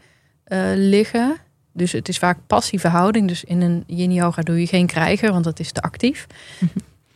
[0.75, 1.37] liggen.
[1.75, 3.29] Dus het is vaak passieve houding.
[3.29, 6.27] Dus in een yin yoga doe je geen krijger, want dat is te actief.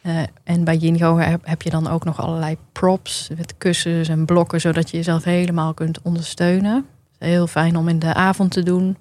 [0.03, 4.09] uh, en bij yin yoga heb, heb, je dan ook nog allerlei props met kussens
[4.09, 6.87] en blokken, zodat je jezelf helemaal kunt ondersteunen.
[7.19, 8.97] Heel fijn om in de avond te doen.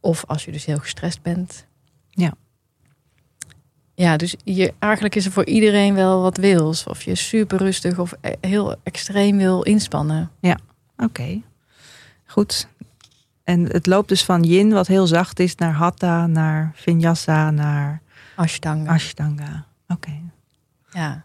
[0.00, 1.66] Of als je dus heel gestrest bent.
[2.08, 2.32] Ja.
[4.00, 6.86] Ja, dus je, eigenlijk is er voor iedereen wel wat wils.
[6.86, 10.30] Of je super rustig of heel extreem wil inspannen.
[10.40, 10.58] Ja,
[10.96, 11.04] oké.
[11.04, 11.42] Okay.
[12.26, 12.68] Goed.
[13.44, 18.00] En het loopt dus van yin, wat heel zacht is, naar hatha, naar vinyasa, naar
[18.36, 18.92] Ashtanga.
[18.92, 19.66] ashtanga.
[19.88, 20.20] Oké.
[20.92, 21.24] Ja.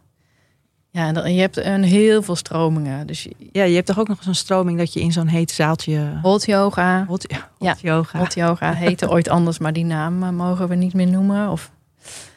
[0.89, 3.07] Ja, en dan- je hebt een heel veel stromingen.
[3.07, 5.51] Dus je- Ja, je hebt toch ook nog zo'n stroming dat je in zo'n heet
[5.51, 6.19] zaaltje...
[6.21, 7.05] hot yoga.
[7.07, 8.19] Hot, Ja, yoga.
[8.19, 11.49] Hot yoga heette ooit anders, maar die naam mogen we niet meer noemen.
[11.49, 11.71] Of,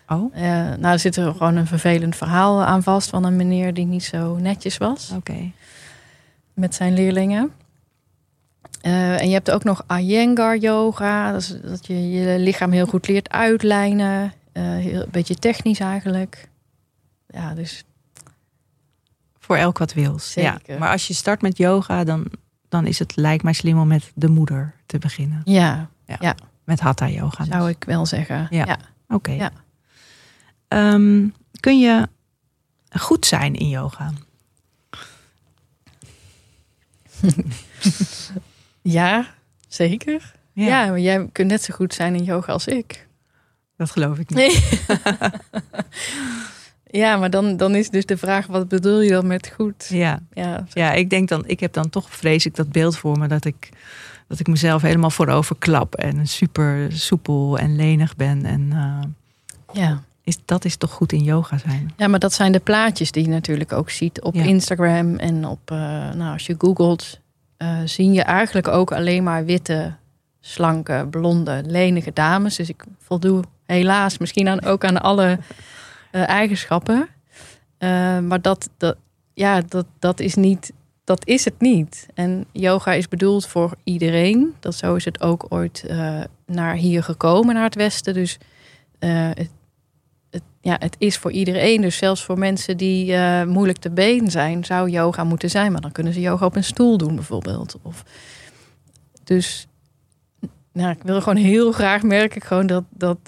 [0.09, 0.43] Oh, eh,
[0.79, 4.05] nou, er zit er gewoon een vervelend verhaal aan vast van een meneer die niet
[4.05, 5.51] zo netjes was oké.
[6.55, 7.53] met zijn leerlingen.
[8.81, 12.87] Eh, en je hebt ook nog Iyengar yoga, dat, is, dat je je lichaam heel
[12.87, 14.33] goed leert uitlijnen.
[14.53, 16.49] Eh, heel, een beetje technisch eigenlijk.
[17.27, 17.85] Ja, dus
[19.39, 20.35] Voor elk wat wils.
[20.35, 20.59] Ja.
[20.79, 22.27] Maar als je start met yoga, dan,
[22.69, 25.41] dan is het lijkt mij slim om met de moeder te beginnen.
[25.45, 27.45] ja, Met hatha yoga.
[27.45, 27.53] dus.
[27.53, 28.47] zou ik wel zeggen.
[28.51, 28.65] Ja.
[28.67, 28.79] ja.
[29.09, 29.31] Oké.
[29.31, 29.51] Ja.
[30.69, 31.27] Ehm,
[31.61, 32.09] kun je
[32.91, 34.13] goed zijn in yoga?
[38.83, 39.27] Ja,
[39.69, 40.33] zeker.
[40.53, 40.87] Ja.
[40.87, 43.07] maar jij kunt net zo goed zijn in yoga als ik.
[43.77, 44.37] Dat geloof ik niet.
[44.37, 44.63] Nee.
[47.03, 49.87] ja, maar dan, dan is dus de vraag, wat bedoel je dan met goed?
[49.89, 50.21] Ja.
[50.33, 53.29] Ja, ja, ik denk dan, ik heb dan toch vrees ik dat beeld voor me
[53.29, 53.69] dat ik,
[54.27, 58.45] dat ik mezelf helemaal voorover klap en super soepel en lenig ben.
[58.45, 59.01] En eh,
[59.83, 60.03] ja.
[60.29, 61.93] Is, dat is toch goed in yoga zijn?
[61.97, 64.43] ja, maar dat zijn de plaatjes die je natuurlijk ook ziet op Ja.
[64.43, 65.79] Instagram en op, eh,
[66.15, 67.21] nou, als je googelt,
[67.57, 69.95] eh, zie je eigenlijk ook alleen maar witte,
[70.41, 72.57] slanke, blonde, lenige dames.
[72.57, 75.39] Dus ik voldoe helaas misschien aan, ook aan alle
[76.11, 77.09] eh, eigenschappen.
[78.29, 78.97] Maar dat, dat,
[79.35, 80.73] ja, dat, dat is niet.
[81.05, 82.07] Dat is het niet.
[82.15, 84.55] En yoga is bedoeld voor iedereen.
[84.61, 85.85] Dat zo is het ook ooit
[86.47, 88.15] naar hier gekomen, naar het Westen.
[88.15, 88.39] Dus
[88.99, 89.51] het,
[90.31, 91.81] het, ja, het is voor iedereen.
[91.81, 95.73] Dus zelfs voor mensen die eh, moeilijk te been zijn, zou yoga moeten zijn.
[95.73, 97.79] Maar dan kunnen ze yoga op een stoel doen, bijvoorbeeld.
[97.83, 98.05] Of,
[99.25, 99.67] dus
[100.73, 103.19] nou, ik wil gewoon heel graag merk ik gewoon dat, dat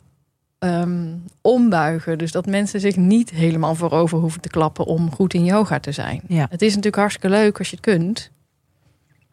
[0.58, 2.18] ehm, ombuigen.
[2.18, 5.92] Dus dat mensen zich niet helemaal voorover hoeven te klappen om goed in yoga te
[5.92, 6.20] zijn.
[6.26, 6.46] Ja.
[6.50, 8.30] Het is natuurlijk hartstikke leuk als je het kunt.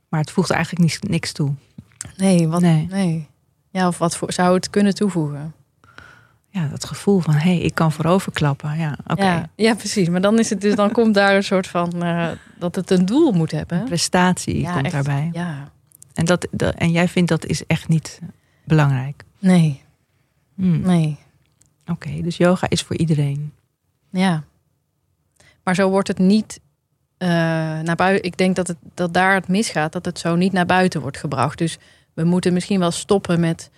[0.09, 1.53] Maar het voegt eigenlijk niks, niks toe.
[2.17, 2.87] Nee, wat, Nee.
[2.89, 3.27] nee.
[3.69, 5.53] Ja, of wat voor, zou het kunnen toevoegen?
[6.49, 8.77] Ja, dat gevoel van, hé, hey, ik kan voorover klappen.
[8.77, 9.23] Ja, oké.
[9.23, 10.09] Ja, ja, precies.
[10.09, 12.27] Maar dan is het dus, dan komt daar een soort van eh,
[12.59, 13.83] dat het een doel moet hebben.
[13.83, 14.93] Prestatie Ja, komt echt.
[14.93, 15.29] daarbij.
[15.33, 15.71] Ja,
[16.13, 18.19] En, dat, dat, en jij vindt dat is echt niet
[18.63, 19.23] belangrijk.
[19.39, 19.81] nee,
[20.55, 21.17] Hmm, nee.
[21.85, 23.53] Oké, dus yoga is voor iedereen.
[24.09, 24.43] Ja.
[25.63, 26.59] Maar zo wordt het niet
[27.17, 27.27] eh,
[27.79, 28.25] naar buiten.
[28.25, 31.17] Ik denk dat, het, dat daar het misgaat, dat het zo niet naar buiten wordt
[31.17, 31.57] gebracht.
[31.57, 31.77] Dus
[32.13, 33.69] we moeten misschien wel stoppen met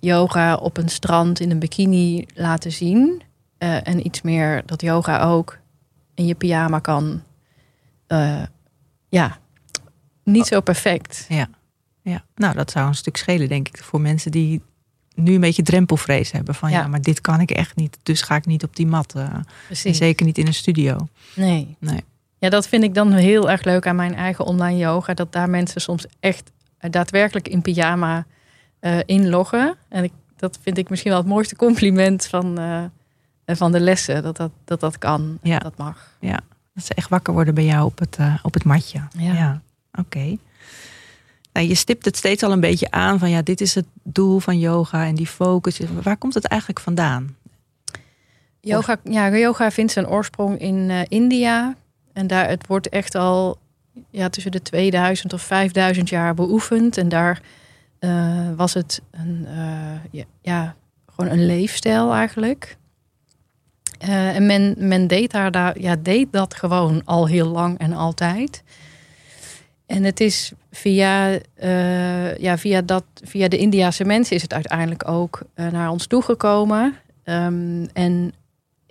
[0.00, 3.22] yoga op een strand in een bikini laten zien.
[3.58, 5.58] Eh, en iets meer dat yoga ook
[6.14, 7.22] in je pyjama kan.
[8.06, 8.42] Eh,
[9.08, 9.38] ja,
[10.24, 11.26] niet zo perfect.
[11.28, 11.48] Ja.
[12.34, 14.62] Nou, dat zou een stuk schelen, denk ik, voor mensen die
[15.14, 16.54] nu een beetje drempelvrees hebben.
[16.54, 16.86] Van ja, Ja.
[16.86, 19.14] maar dit kan ik echt niet, dus ga ik niet op die mat.
[19.14, 19.34] eh,
[19.84, 21.08] en zeker niet in een studio.
[21.34, 21.76] Nee.
[21.78, 22.04] Nee.
[22.38, 25.14] Ja, dat vind ik dan heel erg leuk aan mijn eigen online yoga.
[25.14, 26.50] Dat daar mensen soms echt
[26.90, 28.26] daadwerkelijk in pyjama
[28.80, 29.76] eh, inloggen.
[29.88, 34.22] En ik, dat vind ik misschien wel het mooiste compliment van, eh, van de lessen.
[34.22, 35.58] Dat dat, dat, dat kan, Ja.
[35.58, 36.16] dat mag.
[36.74, 39.00] Dat ze echt wakker worden bij jou op het, eh, op het matje.
[39.16, 39.60] Ja.
[39.92, 40.36] Oké.
[41.52, 44.38] Nou, je stipt het steeds al een beetje aan van ja, dit is het doel
[44.38, 45.80] van yoga en die focus.
[46.02, 47.36] Waar komt het eigenlijk vandaan?
[48.60, 51.74] Yoga, ja, yoga vindt zijn oorsprong in India.
[52.12, 53.58] En daar, het wordt echt al
[54.10, 56.96] ja, tussen de 2000 of 5000 jaar beoefend.
[56.96, 57.40] En daar
[57.98, 60.74] eh, was het een, eh, ja, ja,
[61.06, 62.76] gewoon een leefstijl eigenlijk.
[63.98, 67.92] Eh, en men, men deed, daar, daar, ja, deed dat gewoon al heel lang en
[67.92, 68.62] altijd.
[69.86, 71.38] En het is via,
[72.38, 76.94] ja, via, dat, via de Indiase mensen is het uiteindelijk ook naar ons toegekomen.
[77.24, 78.32] Ehm, en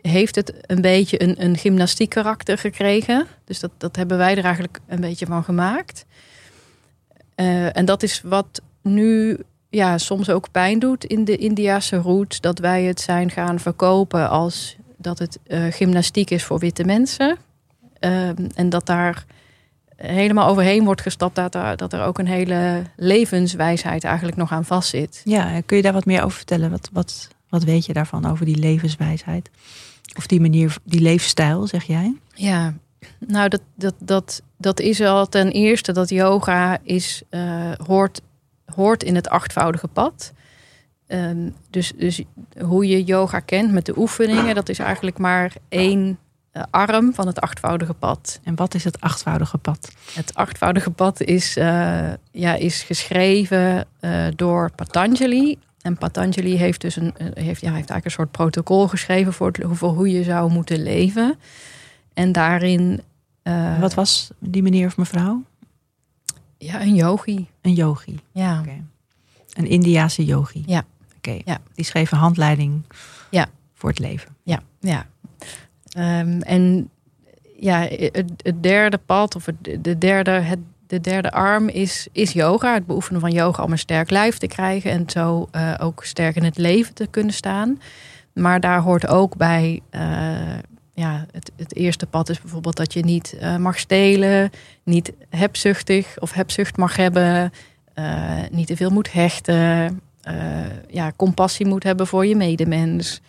[0.02, 3.28] heeft het een beetje een, een gymnastiek karakter gekregen.
[3.46, 6.06] Dus dat, dat hebben wij er eigenlijk een beetje van gemaakt.
[7.36, 8.62] En dat is wat
[8.94, 9.38] nu
[9.70, 12.42] ja, soms ook pijn doet in de Indiase route.
[12.42, 17.38] Dat wij het zijn gaan verkopen als dat het eh, gymnastiek is voor witte mensen.
[18.00, 19.26] Ehm, en dat daar
[19.96, 21.36] helemaal overheen wordt gestapt.
[21.36, 25.22] Dat er, dat er ook een hele levenswijsheid eigenlijk nog aan vastzit.
[25.24, 26.70] Ja, kun je daar wat meer over vertellen?
[26.70, 29.50] Wat, wat, wat weet je daarvan over die levenswijsheid?
[30.18, 32.16] Of die manier, die leefstijl, zeg jij?
[32.34, 32.74] Ja,
[33.20, 38.22] nou dat, dat, dat, dat is al ten eerste dat yoga is, eh, hoort,
[38.76, 40.34] hoort in het achtvoudige pad.
[41.08, 42.22] Ehm, dus, dus
[42.60, 46.20] hoe je yoga kent met de oefeningen, dat is eigenlijk maar één,
[46.58, 48.40] eh, arm van het achtvoudige pad.
[48.44, 49.92] En wat is het achtvoudige pad?
[50.14, 55.58] Het achtvoudige pad is, uh, ja, is geschreven uh, door Patanjali.
[55.82, 59.60] En Patanjali heeft dus een, heeft, ja, heeft eigenlijk een soort protocol geschreven voor, het,
[59.70, 61.36] voor hoe je zou moeten leven.
[62.14, 63.02] En daarin.
[63.80, 65.44] wat was die meneer of mevrouw?
[66.58, 67.48] Ja, een yogi.
[67.62, 68.20] Een yogi.
[68.32, 68.60] Ja.
[68.60, 68.84] Okay.
[69.54, 70.64] Een Indiase yogi.
[70.66, 70.86] Ja.
[71.18, 71.40] Oké.
[71.46, 71.60] Ja.
[71.74, 72.82] Die schreef een handleiding
[73.32, 73.48] ja.
[73.74, 74.36] voor het leven.
[74.44, 75.06] Ja, ja.
[75.98, 76.90] Um, en
[77.60, 82.32] ja, het, het, derde pad of het, de, derde, het, de derde arm is, is
[82.32, 82.74] yoga.
[82.74, 86.36] Het beoefenen van yoga om een sterk lijf te krijgen en zo uh, ook sterk
[86.36, 87.82] in het leven te kunnen staan.
[88.34, 90.02] Maar daar hoort ook bij, uh,
[91.00, 94.52] ja, het, het eerste pad is bijvoorbeeld dat je niet uh, mag stelen,
[94.84, 97.52] niet hebzuchtig of hebzucht mag hebben,
[98.52, 100.02] niet te veel moet hechten,
[100.90, 103.22] ja, compassie moet hebben voor je medemens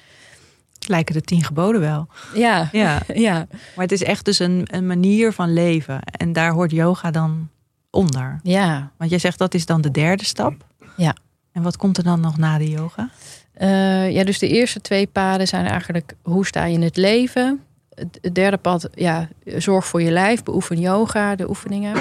[0.87, 2.09] lijken de tien geboden wel.
[2.35, 3.01] Ja, ja.
[3.15, 3.47] ja.
[3.75, 6.03] Maar het is echt dus een, een manier van leven.
[6.03, 7.49] En daar hoort yoga dan
[7.91, 8.41] onder.
[8.43, 8.91] Ja.
[8.97, 10.65] Want jij zegt dat is dan de derde stap.
[10.97, 11.15] Ja.
[11.53, 13.11] En wat komt er dan nog na de yoga?
[13.63, 17.63] Uh, ja, dus de eerste twee paden zijn eigenlijk hoe sta je in het leven.
[17.95, 21.97] Het derde pad, ja, zorg voor je lijf, beoefen yoga, de oefeningen.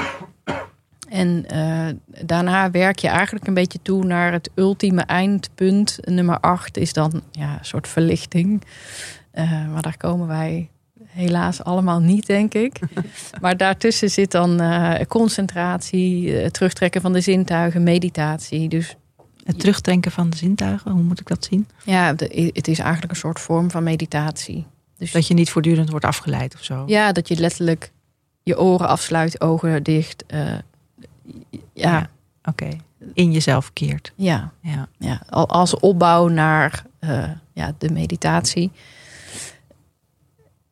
[1.10, 1.88] En uh,
[2.26, 5.98] daarna werk je eigenlijk een beetje toe naar het ultieme eindpunt.
[6.02, 8.63] Nummer acht is dan ja, een soort verlichting.
[9.34, 10.70] Uh, maar daar komen wij
[11.06, 12.80] helaas allemaal niet, denk ik.
[13.41, 18.70] maar daartussen zit dan uh, concentratie, terugtrekken van de zintuigen, meditatie.
[18.70, 18.96] Dus
[19.48, 21.68] het terugtrekken van de zintuigen, hoe moet ik dat zien?
[21.84, 24.66] Ja, de, het is eigenlijk een soort vorm van meditatie.
[24.98, 26.84] Dus dat je niet voortdurend wordt afgeleid of zo?
[26.88, 27.92] Ja, dat je letterlijk
[28.44, 30.24] je oren afsluit, ogen dicht.
[30.28, 30.62] Ja.
[31.74, 32.10] ja
[32.44, 32.64] Oké.
[32.64, 32.82] Okay.
[33.14, 34.14] In jezelf keert.
[34.16, 34.52] Ja.
[34.62, 34.88] ja.
[34.98, 35.22] ja.
[35.30, 38.72] Als opbouw naar uh, ja, de meditatie.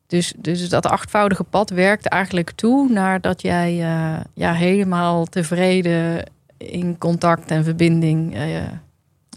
[0.06, 6.24] Dus, dus dat achtvoudige pad werkt eigenlijk toe naar dat jij uh, ja, helemaal tevreden
[6.56, 8.62] in contact en verbinding uh,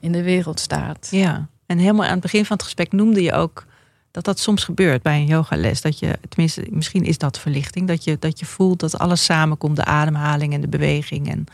[0.02, 1.08] in de wereld staat.
[1.12, 3.66] Ja, en helemaal aan het begin van het gesprek noemde je ook
[4.12, 5.82] dat dat soms gebeurt bij een yogales.
[5.82, 7.88] Dat je, tenminste, misschien is dat verlichting.
[7.88, 9.76] Dat je, dat je voelt dat alles samenkomt.
[9.76, 11.46] De ademhaling en de beweging en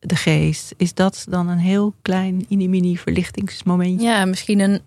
[0.00, 0.74] de geest.
[0.76, 4.06] Is dat dan een heel klein mini verlichtingsmomentje?
[4.06, 4.80] Ja, misschien een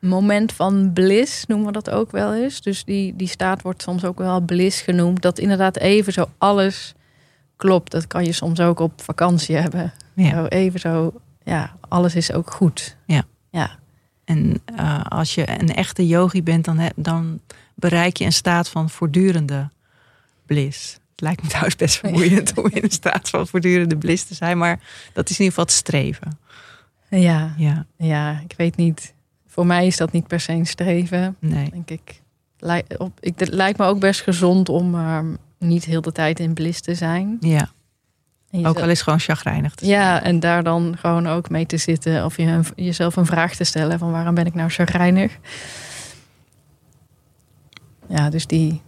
[0.00, 2.60] moment van bliss noemen we dat ook wel eens.
[2.60, 5.22] Dus die, die staat wordt soms ook wel bliss genoemd.
[5.22, 6.94] Dat inderdaad even zo alles
[7.58, 7.90] klopt.
[7.90, 9.92] Dat kan je soms ook op vakantie hebben.
[10.14, 10.30] Ja.
[10.30, 11.12] Zo even zo,
[11.44, 12.96] ja, alles is ook goed.
[13.06, 13.24] Ja.
[13.50, 13.78] Ja.
[14.24, 17.40] En uh, als je een echte yogi bent, dan, dan
[17.74, 19.70] bereik je een staat van voortdurende
[20.46, 20.92] bliss.
[20.92, 24.58] Het lijkt me trouwens best vermoeiend om in een staat van voortdurende bliss te zijn,
[24.58, 24.80] maar
[25.12, 26.38] dat is in ieder geval het streven.
[27.10, 27.86] Ja, ja.
[27.96, 29.14] ja ik weet niet.
[29.46, 31.36] Voor mij is dat niet per se een streven.
[31.38, 31.70] Nee.
[31.70, 32.22] Denk ik.
[32.58, 35.20] Lijkt, op, ik, het lijkt me ook best gezond om uh,
[35.58, 37.36] niet heel de tijd in bliss te zijn.
[37.40, 37.70] Ja.
[38.50, 39.74] Ook al is gewoon chagrijnig.
[39.74, 42.24] Te ja, en daar dan gewoon ook mee te zitten.
[42.24, 45.38] Of je, jezelf een vraag te stellen van waarom ben ik nou chagrijnig?
[48.08, 48.82] Ja, dus die...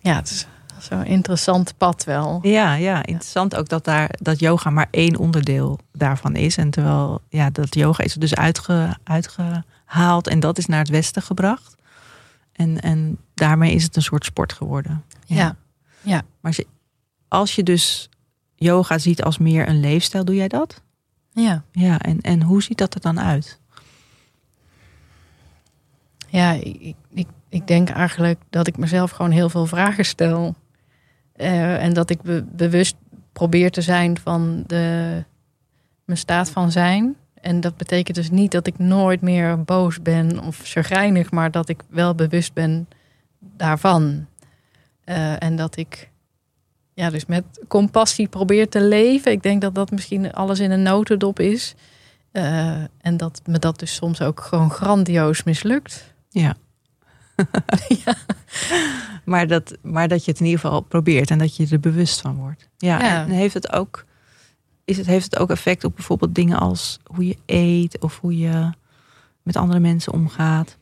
[0.00, 0.46] Ja, het is
[0.78, 2.38] zo'n interessant pad wel.
[2.42, 6.56] Ja, ja, interessant ook dat, daar, dat yoga maar één onderdeel daarvan is.
[6.56, 10.88] En terwijl ja, dat yoga is er dus uitge, uitgehaald en dat is naar het
[10.88, 11.74] westen gebracht.
[12.56, 15.04] En, en daarmee is het een soort sport geworden.
[15.24, 15.56] Ja, ja.
[16.02, 16.14] ja.
[16.14, 16.66] Maar als je,
[17.28, 18.08] als je dus
[18.54, 20.82] yoga ziet als meer een leefstijl, doe jij dat?
[21.30, 21.64] Ja.
[21.72, 23.60] Ja, en, en hoe ziet dat er dan uit?
[26.28, 30.54] Ja, ik, ik, ik denk eigenlijk dat ik mezelf gewoon heel veel vragen stel.
[31.36, 32.96] Uh, en dat ik be, bewust
[33.32, 35.24] probeer te zijn van de,
[36.04, 37.16] mijn staat van zijn.
[37.40, 41.68] En dat betekent dus niet dat ik nooit meer boos ben of chagrijnig, maar dat
[41.68, 42.88] ik wel bewust ben
[43.38, 44.26] daarvan.
[45.04, 46.10] Uh, en dat ik
[46.94, 49.32] ja, dus met compassie probeer te leven.
[49.32, 51.74] Ik denk dat dat misschien alles in een notendop is.
[52.32, 56.14] Uh, en dat me dat dus soms ook gewoon grandioos mislukt.
[56.28, 56.56] Ja.
[58.04, 58.14] ja.
[59.24, 62.20] Maar, dat, maar dat je het in ieder geval probeert en dat je er bewust
[62.20, 62.68] van wordt.
[62.76, 63.24] Ja, Ja.
[63.24, 64.04] En heeft het, ook,
[64.86, 68.38] is het, heeft het ook effect op bijvoorbeeld dingen als hoe je eet of hoe
[68.38, 68.70] je
[69.42, 70.76] met andere mensen omgaat?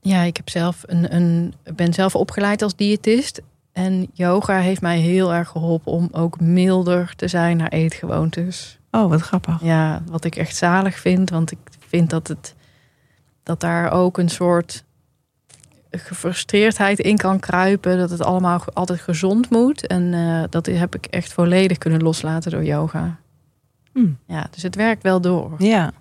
[0.00, 3.42] Ja, ik heb zelf een, een, ben zelf opgeleid als diëtist.
[3.72, 8.78] En yoga heeft mij heel erg geholpen om ook milder te zijn naar eetgewoontes.
[8.90, 9.62] Oh, wat grappig.
[9.62, 11.30] Ja, wat ik echt zalig vind.
[11.30, 11.58] Want ik
[11.88, 12.54] vind dat, het,
[13.42, 14.84] dat daar ook een soort
[15.90, 17.98] gefrustreerdheid in kan kruipen.
[17.98, 19.86] Dat het allemaal altijd gezond moet.
[19.86, 23.18] En uh, dat heb ik echt volledig kunnen loslaten door yoga.
[23.92, 24.08] Hm.
[24.26, 25.54] Ja, dus het werkt wel door.
[25.58, 25.92] Ja.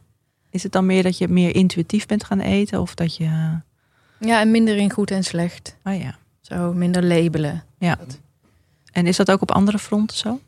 [0.50, 2.82] Is het dan meer dat je meer intuïtief bent gaan eten?
[2.82, 3.24] Of dat je
[4.20, 5.78] Ja, en minder in goed en slecht.
[5.84, 6.18] Oh ja.
[6.42, 7.64] Zo minder labelen.
[7.78, 7.96] Ja.
[7.96, 8.20] Dat-
[8.92, 10.40] En is dat ook op andere fronten zo?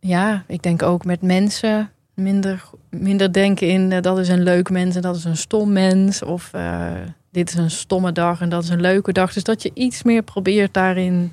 [0.00, 1.90] Ja, ik denk ook met mensen
[2.22, 5.72] minder, minder denken in eh, dat is een leuk mens en dat is een stom
[5.72, 6.22] mens.
[6.22, 6.92] Of eh,
[7.30, 9.32] dit is een stomme dag en dat is een leuke dag.
[9.32, 11.32] Dus dat je iets meer probeert daarin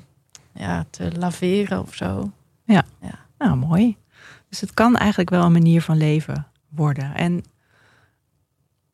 [0.54, 2.30] ja, te laveren of zo.
[3.38, 3.96] Nou, mooi.
[4.48, 7.14] Dus het kan eigenlijk wel een manier van leven worden.
[7.14, 7.44] En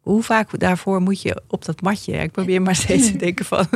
[0.00, 2.12] hoe vaak daarvoor moet je op dat matje?
[2.12, 3.66] Ik probeer maar steeds te denken van...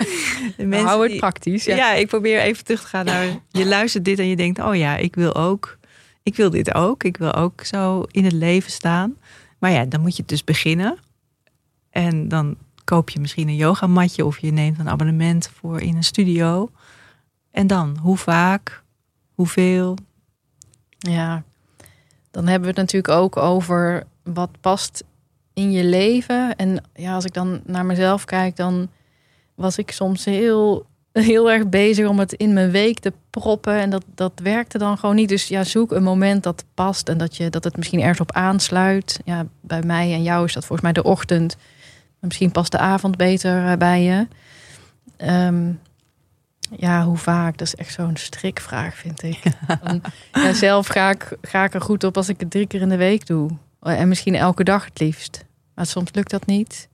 [0.56, 1.64] de mensen Hou het die- praktisch.
[1.64, 1.76] Ja.
[1.76, 1.92] Ja.
[1.92, 3.26] ik probeer even terug te gaan naar...
[3.48, 5.78] Je luistert dit en je denkt, oh ja, ik wil ook...
[6.26, 7.04] Ik wil dit ook.
[7.04, 9.16] Ik wil ook zo in het leven staan.
[9.58, 10.98] Maar ja, dan moet je dus beginnen.
[11.90, 14.24] En dan koop je misschien een yogamatje...
[14.24, 16.70] of je neemt een abonnement voor in een studio.
[17.50, 18.82] En dan, hoe vaak?
[19.34, 19.96] Hoeveel?
[20.98, 21.42] Ja,
[22.30, 25.04] dan hebben we het natuurlijk ook over wat past
[25.52, 26.56] in je leven.
[26.56, 28.88] En ja, als ik dan naar mezelf kijk, dan
[29.54, 30.86] was ik soms heel,
[31.22, 33.80] heel erg bezig om het in mijn week te proppen.
[33.80, 35.28] En dat, dat werkte dan gewoon niet.
[35.28, 38.32] Dus ja, zoek een moment dat past en dat, je, dat het misschien ergens op
[38.32, 39.20] aansluit.
[39.24, 41.56] Ja, bij mij en jou is dat volgens mij de ochtend.
[42.20, 44.26] Misschien past de avond beter eh, bij je.
[45.16, 45.72] Ehm,
[46.76, 47.58] ja, hoe vaak?
[47.58, 49.42] Dat is echt zo'n strikvraag, vind ik.
[50.32, 52.88] Ja, zelf ga ik, ga ik er goed op als ik het drie keer in
[52.88, 53.50] de week doe.
[53.80, 55.44] En misschien elke dag het liefst.
[55.74, 56.88] Maar soms lukt dat niet.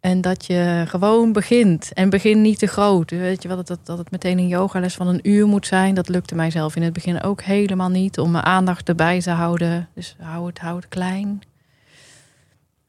[0.00, 1.92] En dat je gewoon begint.
[1.92, 3.10] En begin niet te groot.
[3.10, 5.94] Weet je wel, dat, dat, dat het meteen een yogales van een uur moet zijn.
[5.94, 8.18] Dat lukte mij zelf in het begin ook helemaal niet.
[8.18, 9.88] Om mijn aandacht erbij te houden.
[9.94, 11.40] Dus hou het, hou het klein.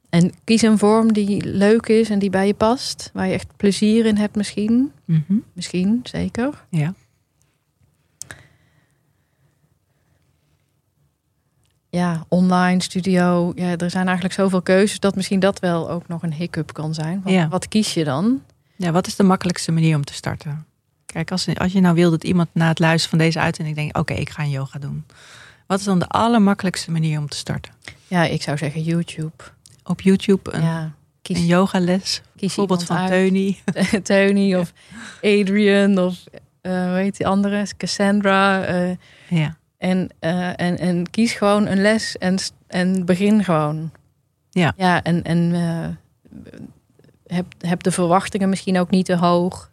[0.10, 3.10] En kies een vorm die leuk is en die bij je past.
[3.14, 4.92] Waar je echt plezier in hebt misschien.
[5.06, 5.38] Mhm.
[5.54, 6.66] Misschien, zeker.
[6.70, 6.94] Ja.
[11.92, 13.52] Ja, online studio.
[13.56, 16.94] Ja, er zijn eigenlijk zoveel keuzes dat misschien dat wel ook nog een hiccup kan
[16.94, 17.22] zijn.
[17.24, 17.48] Wat, Ja.
[17.48, 18.42] wat kies je dan?
[18.76, 20.66] Ja, wat is de makkelijkste manier om te starten?
[21.06, 23.98] Kijk, als, als je nou wil dat iemand na het luisteren van deze uitzending denkt...
[23.98, 25.06] oké, ik ga een yoga doen.
[25.68, 27.72] Wat is dan de allermakkelijkste manier om te starten?
[28.08, 29.44] Ja, ik zou zeggen YouTube.
[29.84, 32.22] Op YouTube een, ja, kies, een yogales?
[32.22, 33.08] kies Bijvoorbeeld van.
[33.08, 33.62] Teunie.
[34.04, 34.74] Teunie of
[35.22, 36.24] Adrian of
[36.62, 37.66] eh hoe heet die andere?
[37.78, 38.64] Cassandra.
[38.64, 38.90] eh,
[39.30, 39.56] Ja.
[39.82, 43.92] En, eh, en, en kies gewoon een les en, en begin gewoon.
[44.50, 44.74] Ja.
[44.78, 45.90] Ja, en, en eh,
[47.36, 49.72] heb, heb de verwachtingen misschien ook niet te hoog.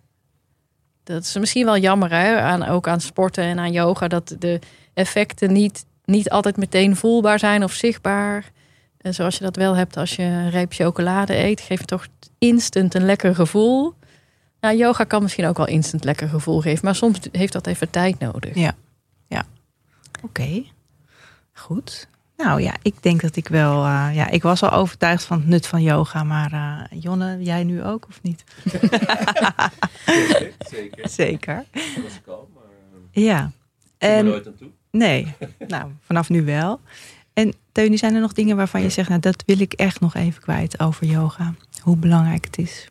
[1.05, 2.41] Dat is misschien wel jammer, hè?
[2.41, 4.59] Aan, ook aan sporten en aan yoga, dat de
[4.95, 8.51] effecten niet, niet altijd meteen voelbaar zijn of zichtbaar.
[8.99, 12.07] En zoals je dat wel hebt als je een reep chocolade eet, geeft het toch
[12.39, 13.95] instant een lekker gevoel.
[14.61, 17.91] Nou, yoga kan misschien ook wel instant lekker gevoel geven, maar soms heeft dat even
[17.91, 18.55] tijd nodig.
[18.55, 18.75] Ja.
[20.23, 20.65] Oké,
[21.53, 22.09] goed.
[22.37, 23.85] Nou ja, ik denk dat ik wel...
[23.85, 26.23] eh, ja, ik was al overtuigd van het nut van yoga.
[26.25, 28.45] Maar eh, Jonne, jij nu ook of niet?
[30.07, 31.09] Zeker, zeker.
[31.09, 31.65] Zeker.
[31.73, 32.63] Dat was ik al, maar
[33.13, 33.51] eh, Ja.
[33.99, 34.69] En nooit aan toe.
[34.91, 35.35] Nee,
[35.69, 36.81] nou, vanaf nu wel.
[37.33, 40.15] En Teunie, zijn er nog dingen waarvan je zegt, nou, dat wil ik echt nog
[40.15, 41.55] even kwijt over yoga?
[41.83, 42.89] Hoe belangrijk het is?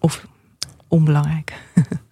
[0.00, 0.26] Of
[0.88, 1.52] onbelangrijk?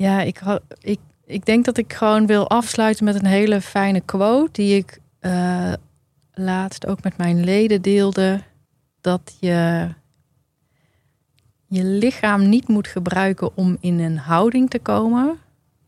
[0.00, 0.40] Ja, ik,
[0.80, 5.00] ik, ik denk dat ik gewoon wil afsluiten met een hele fijne quote die ik
[5.18, 5.72] eh,
[6.32, 8.42] laatst ook met mijn leden deelde.
[9.00, 9.88] Dat je
[11.66, 15.38] je lichaam niet moet gebruiken om in een houding te komen,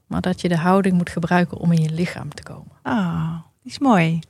[0.07, 2.73] maar dat je de houding moet gebruiken om in je lichaam te komen.
[2.83, 4.21] Ah, die is mooi.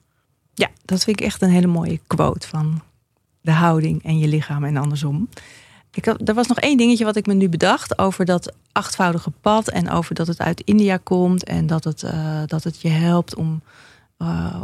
[0.54, 2.82] Ja, dat vind ik echt een hele mooie quote van
[3.40, 5.28] de houding en je lichaam en andersom.
[6.00, 9.90] Er was nog één dingetje wat ik me nu bedacht over dat achtvoudige pad en
[9.90, 13.62] over dat het uit India komt en dat het, eh, dat het je helpt om,
[14.18, 14.61] eh,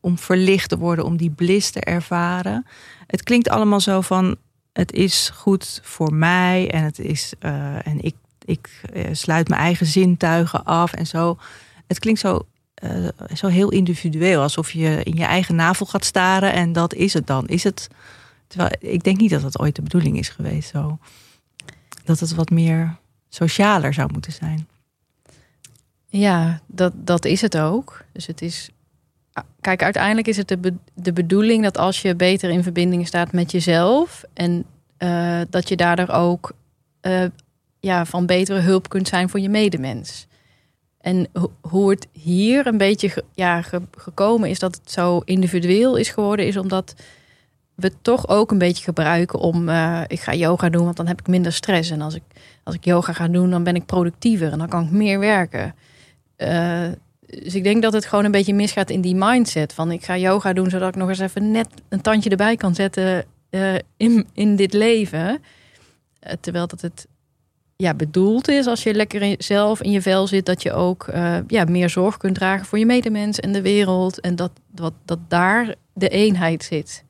[0.00, 2.66] om verlicht te worden, om die bliss te ervaren.
[3.06, 4.36] Het klinkt allemaal zo van
[4.72, 8.14] het is goed voor mij en het is eh, en ik,
[8.44, 11.38] ik sluit mijn eigen zintuigen af en zo.
[11.86, 12.46] Het klinkt zo
[13.34, 14.42] zo heel individueel.
[14.42, 17.46] Alsof je in je eigen navel gaat staren en dat is het dan.
[17.46, 17.88] Is het,
[18.50, 20.70] terwijl ik denk niet dat dat ooit de bedoeling is geweest.
[20.70, 20.98] Zo.
[22.04, 22.96] Dat het wat meer
[23.28, 24.68] socialer zou moeten zijn.
[26.06, 28.04] Ja, dat, dat is het ook.
[28.12, 28.70] Dus het is.
[29.60, 33.50] Kijk, uiteindelijk is het de, de bedoeling dat als je beter in verbinding staat met
[33.50, 34.24] jezelf.
[34.32, 34.64] en
[34.96, 36.52] eh, dat je daardoor ook
[37.00, 37.24] eh,
[37.80, 40.26] ja, van betere hulp kunt zijn voor je medemens.
[41.00, 45.96] En ho- hoe het hier een beetje ja, ge- gekomen is dat het zo individueel
[45.96, 46.94] is geworden, is omdat
[47.80, 49.68] we toch ook een beetje gebruiken om.
[49.68, 51.90] eh, ik ga yoga doen, want dan heb ik minder stress.
[51.90, 52.22] En als ik,
[52.62, 55.74] als ik yoga ga doen, dan ben ik productiever en dan kan ik meer werken.
[56.36, 56.88] Eh,
[57.26, 60.16] dus ik denk dat het gewoon een beetje misgaat in die mindset van ik ga
[60.16, 64.26] yoga doen zodat ik nog eens even net een tandje erbij kan zetten uh, in,
[64.32, 65.42] in dit leven.
[66.40, 67.06] Terwijl dat het
[67.76, 71.06] ja, bedoeld is als je lekker in, zelf in je vel zit, dat je ook
[71.46, 74.20] ja, meer zorg kunt dragen voor je medemens en de wereld.
[74.20, 77.04] En dat, dat, dat daar de eenheid zit.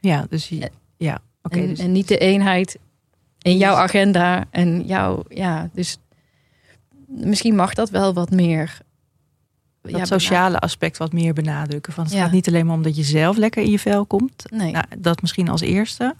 [0.00, 0.52] Ja, dus
[0.96, 1.58] ja, oké.
[1.58, 1.78] en, dus...
[1.78, 2.78] en niet de eenheid
[3.38, 5.98] in jouw agenda en jouw, ja, dus
[7.06, 8.78] misschien mag dat wel wat meer.
[9.82, 11.92] Dat ja, sociale aspect wat meer benadrukken.
[11.92, 12.22] Van het ja.
[12.22, 14.44] gaat niet alleen maar om dat je zelf lekker in je vel komt.
[14.50, 14.72] Nee.
[14.72, 16.14] Nou, dat misschien als eerste.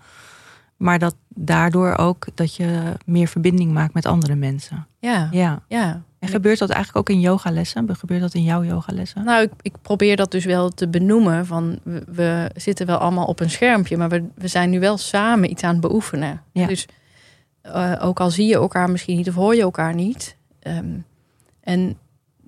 [0.76, 4.86] Maar dat daardoor ook dat je meer verbinding maakt met andere mensen.
[4.98, 5.28] Ja.
[5.30, 5.62] Ja.
[5.68, 6.02] ja.
[6.20, 7.96] En gebeurt dat eigenlijk ook in yogalessen?
[7.96, 9.24] Gebeurt dat in jouw yogalessen?
[9.24, 11.46] Nou, ik, ik probeer dat dus wel te benoemen.
[11.46, 14.98] Van we, we, zitten wel allemaal op een schermpje, maar we, we zijn nu wel
[14.98, 16.42] samen iets aan het beoefenen.
[16.52, 16.66] Ja.
[16.66, 16.86] Dus
[17.66, 20.36] uh, ook al zie je elkaar misschien niet of hoor je elkaar niet.
[20.62, 21.04] Um,
[21.60, 21.98] en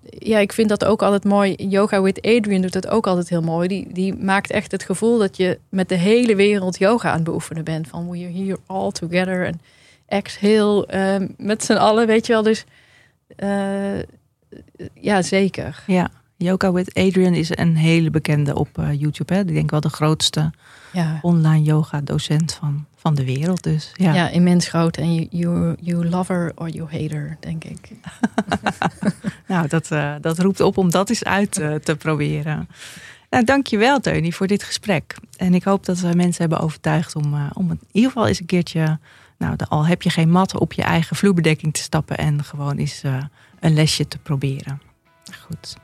[0.03, 1.55] ja, ik vind dat ook altijd mooi.
[1.55, 3.69] Yoga with Adrian doet dat ook altijd heel mooi.
[3.69, 7.25] Die, die maakt echt het gevoel dat je met de hele wereld yoga aan het
[7.25, 7.89] beoefenen bent.
[7.89, 9.61] Van we're here all together en
[10.07, 12.43] exhale um, met z'n allen, weet je wel.
[12.43, 12.65] Dus
[13.37, 14.03] uh,
[14.95, 15.83] ja, zeker.
[15.87, 16.11] Ja,
[16.43, 19.35] Yoga with Adrian is een hele bekende op uh, YouTube.
[19.35, 19.41] Hè?
[19.41, 20.51] Ik denk wel de grootste
[20.93, 21.19] ja.
[21.23, 23.63] online yoga docent van, van de wereld.
[23.63, 24.15] Dus, ja.
[24.15, 24.97] ja, immens groot.
[24.97, 27.91] En you, you, you love her or you hate her, denk ik.
[29.47, 32.69] nou, dat, uh, dat roept op om dat eens uit uh, te proberen.
[33.31, 35.15] Nou, dankjewel Teunie voor dit gesprek.
[35.37, 38.47] En ik hoop dat we mensen hebben overtuigd om, om in ieder geval eens een
[38.47, 38.99] keertje...
[39.43, 42.19] Nou, al heb je geen mat op je eigen vloerbedekking te stappen...
[42.19, 43.03] en gewoon eens
[43.61, 44.81] een lesje te proberen.
[45.47, 45.77] Goed.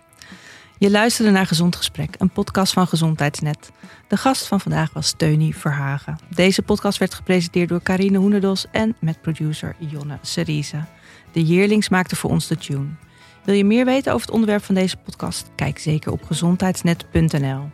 [0.78, 3.70] Je luisterde naar Gezond Gesprek, een podcast van Gezondheidsnet.
[4.08, 6.18] De gast van vandaag was Teunie Verhagen.
[6.34, 10.84] Deze podcast werd gepresenteerd door Carine Hoenderdos en met producer Jonne Serize.
[11.32, 12.88] De Yearlings maakte voor ons de tune.
[13.44, 15.50] Wil je meer weten over het onderwerp van deze podcast?
[15.54, 17.70] Kijk zeker op gezondheidsnet.nl.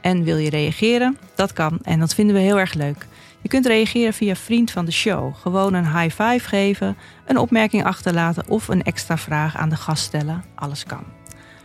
[0.00, 1.18] En wil je reageren?
[1.34, 3.06] Dat kan en dat vinden we heel erg leuk.
[3.42, 5.34] Je kunt reageren via Vriend van de Show.
[5.34, 10.04] Gewoon een high five geven, een opmerking achterlaten of een extra vraag aan de gast
[10.04, 10.44] stellen.
[10.54, 11.04] Alles kan.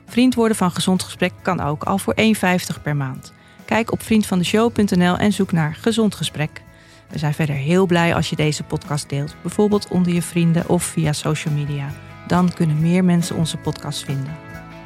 [0.05, 3.33] Vriend worden van Gezond Gesprek kan ook al voor 1,50 per maand.
[3.65, 6.61] Kijk op vriendvandeshow.nl en zoek naar Gezond Gesprek.
[7.09, 10.83] We zijn verder heel blij als je deze podcast deelt, bijvoorbeeld onder je vrienden of
[10.83, 11.89] via social media.
[12.27, 14.37] Dan kunnen meer mensen onze podcast vinden.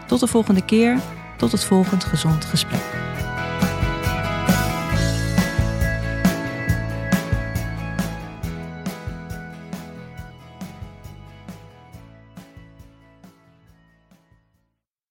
[0.08, 1.00] Tot de volgende keer,
[1.38, 2.84] tot het volgend Gezond Gesprek.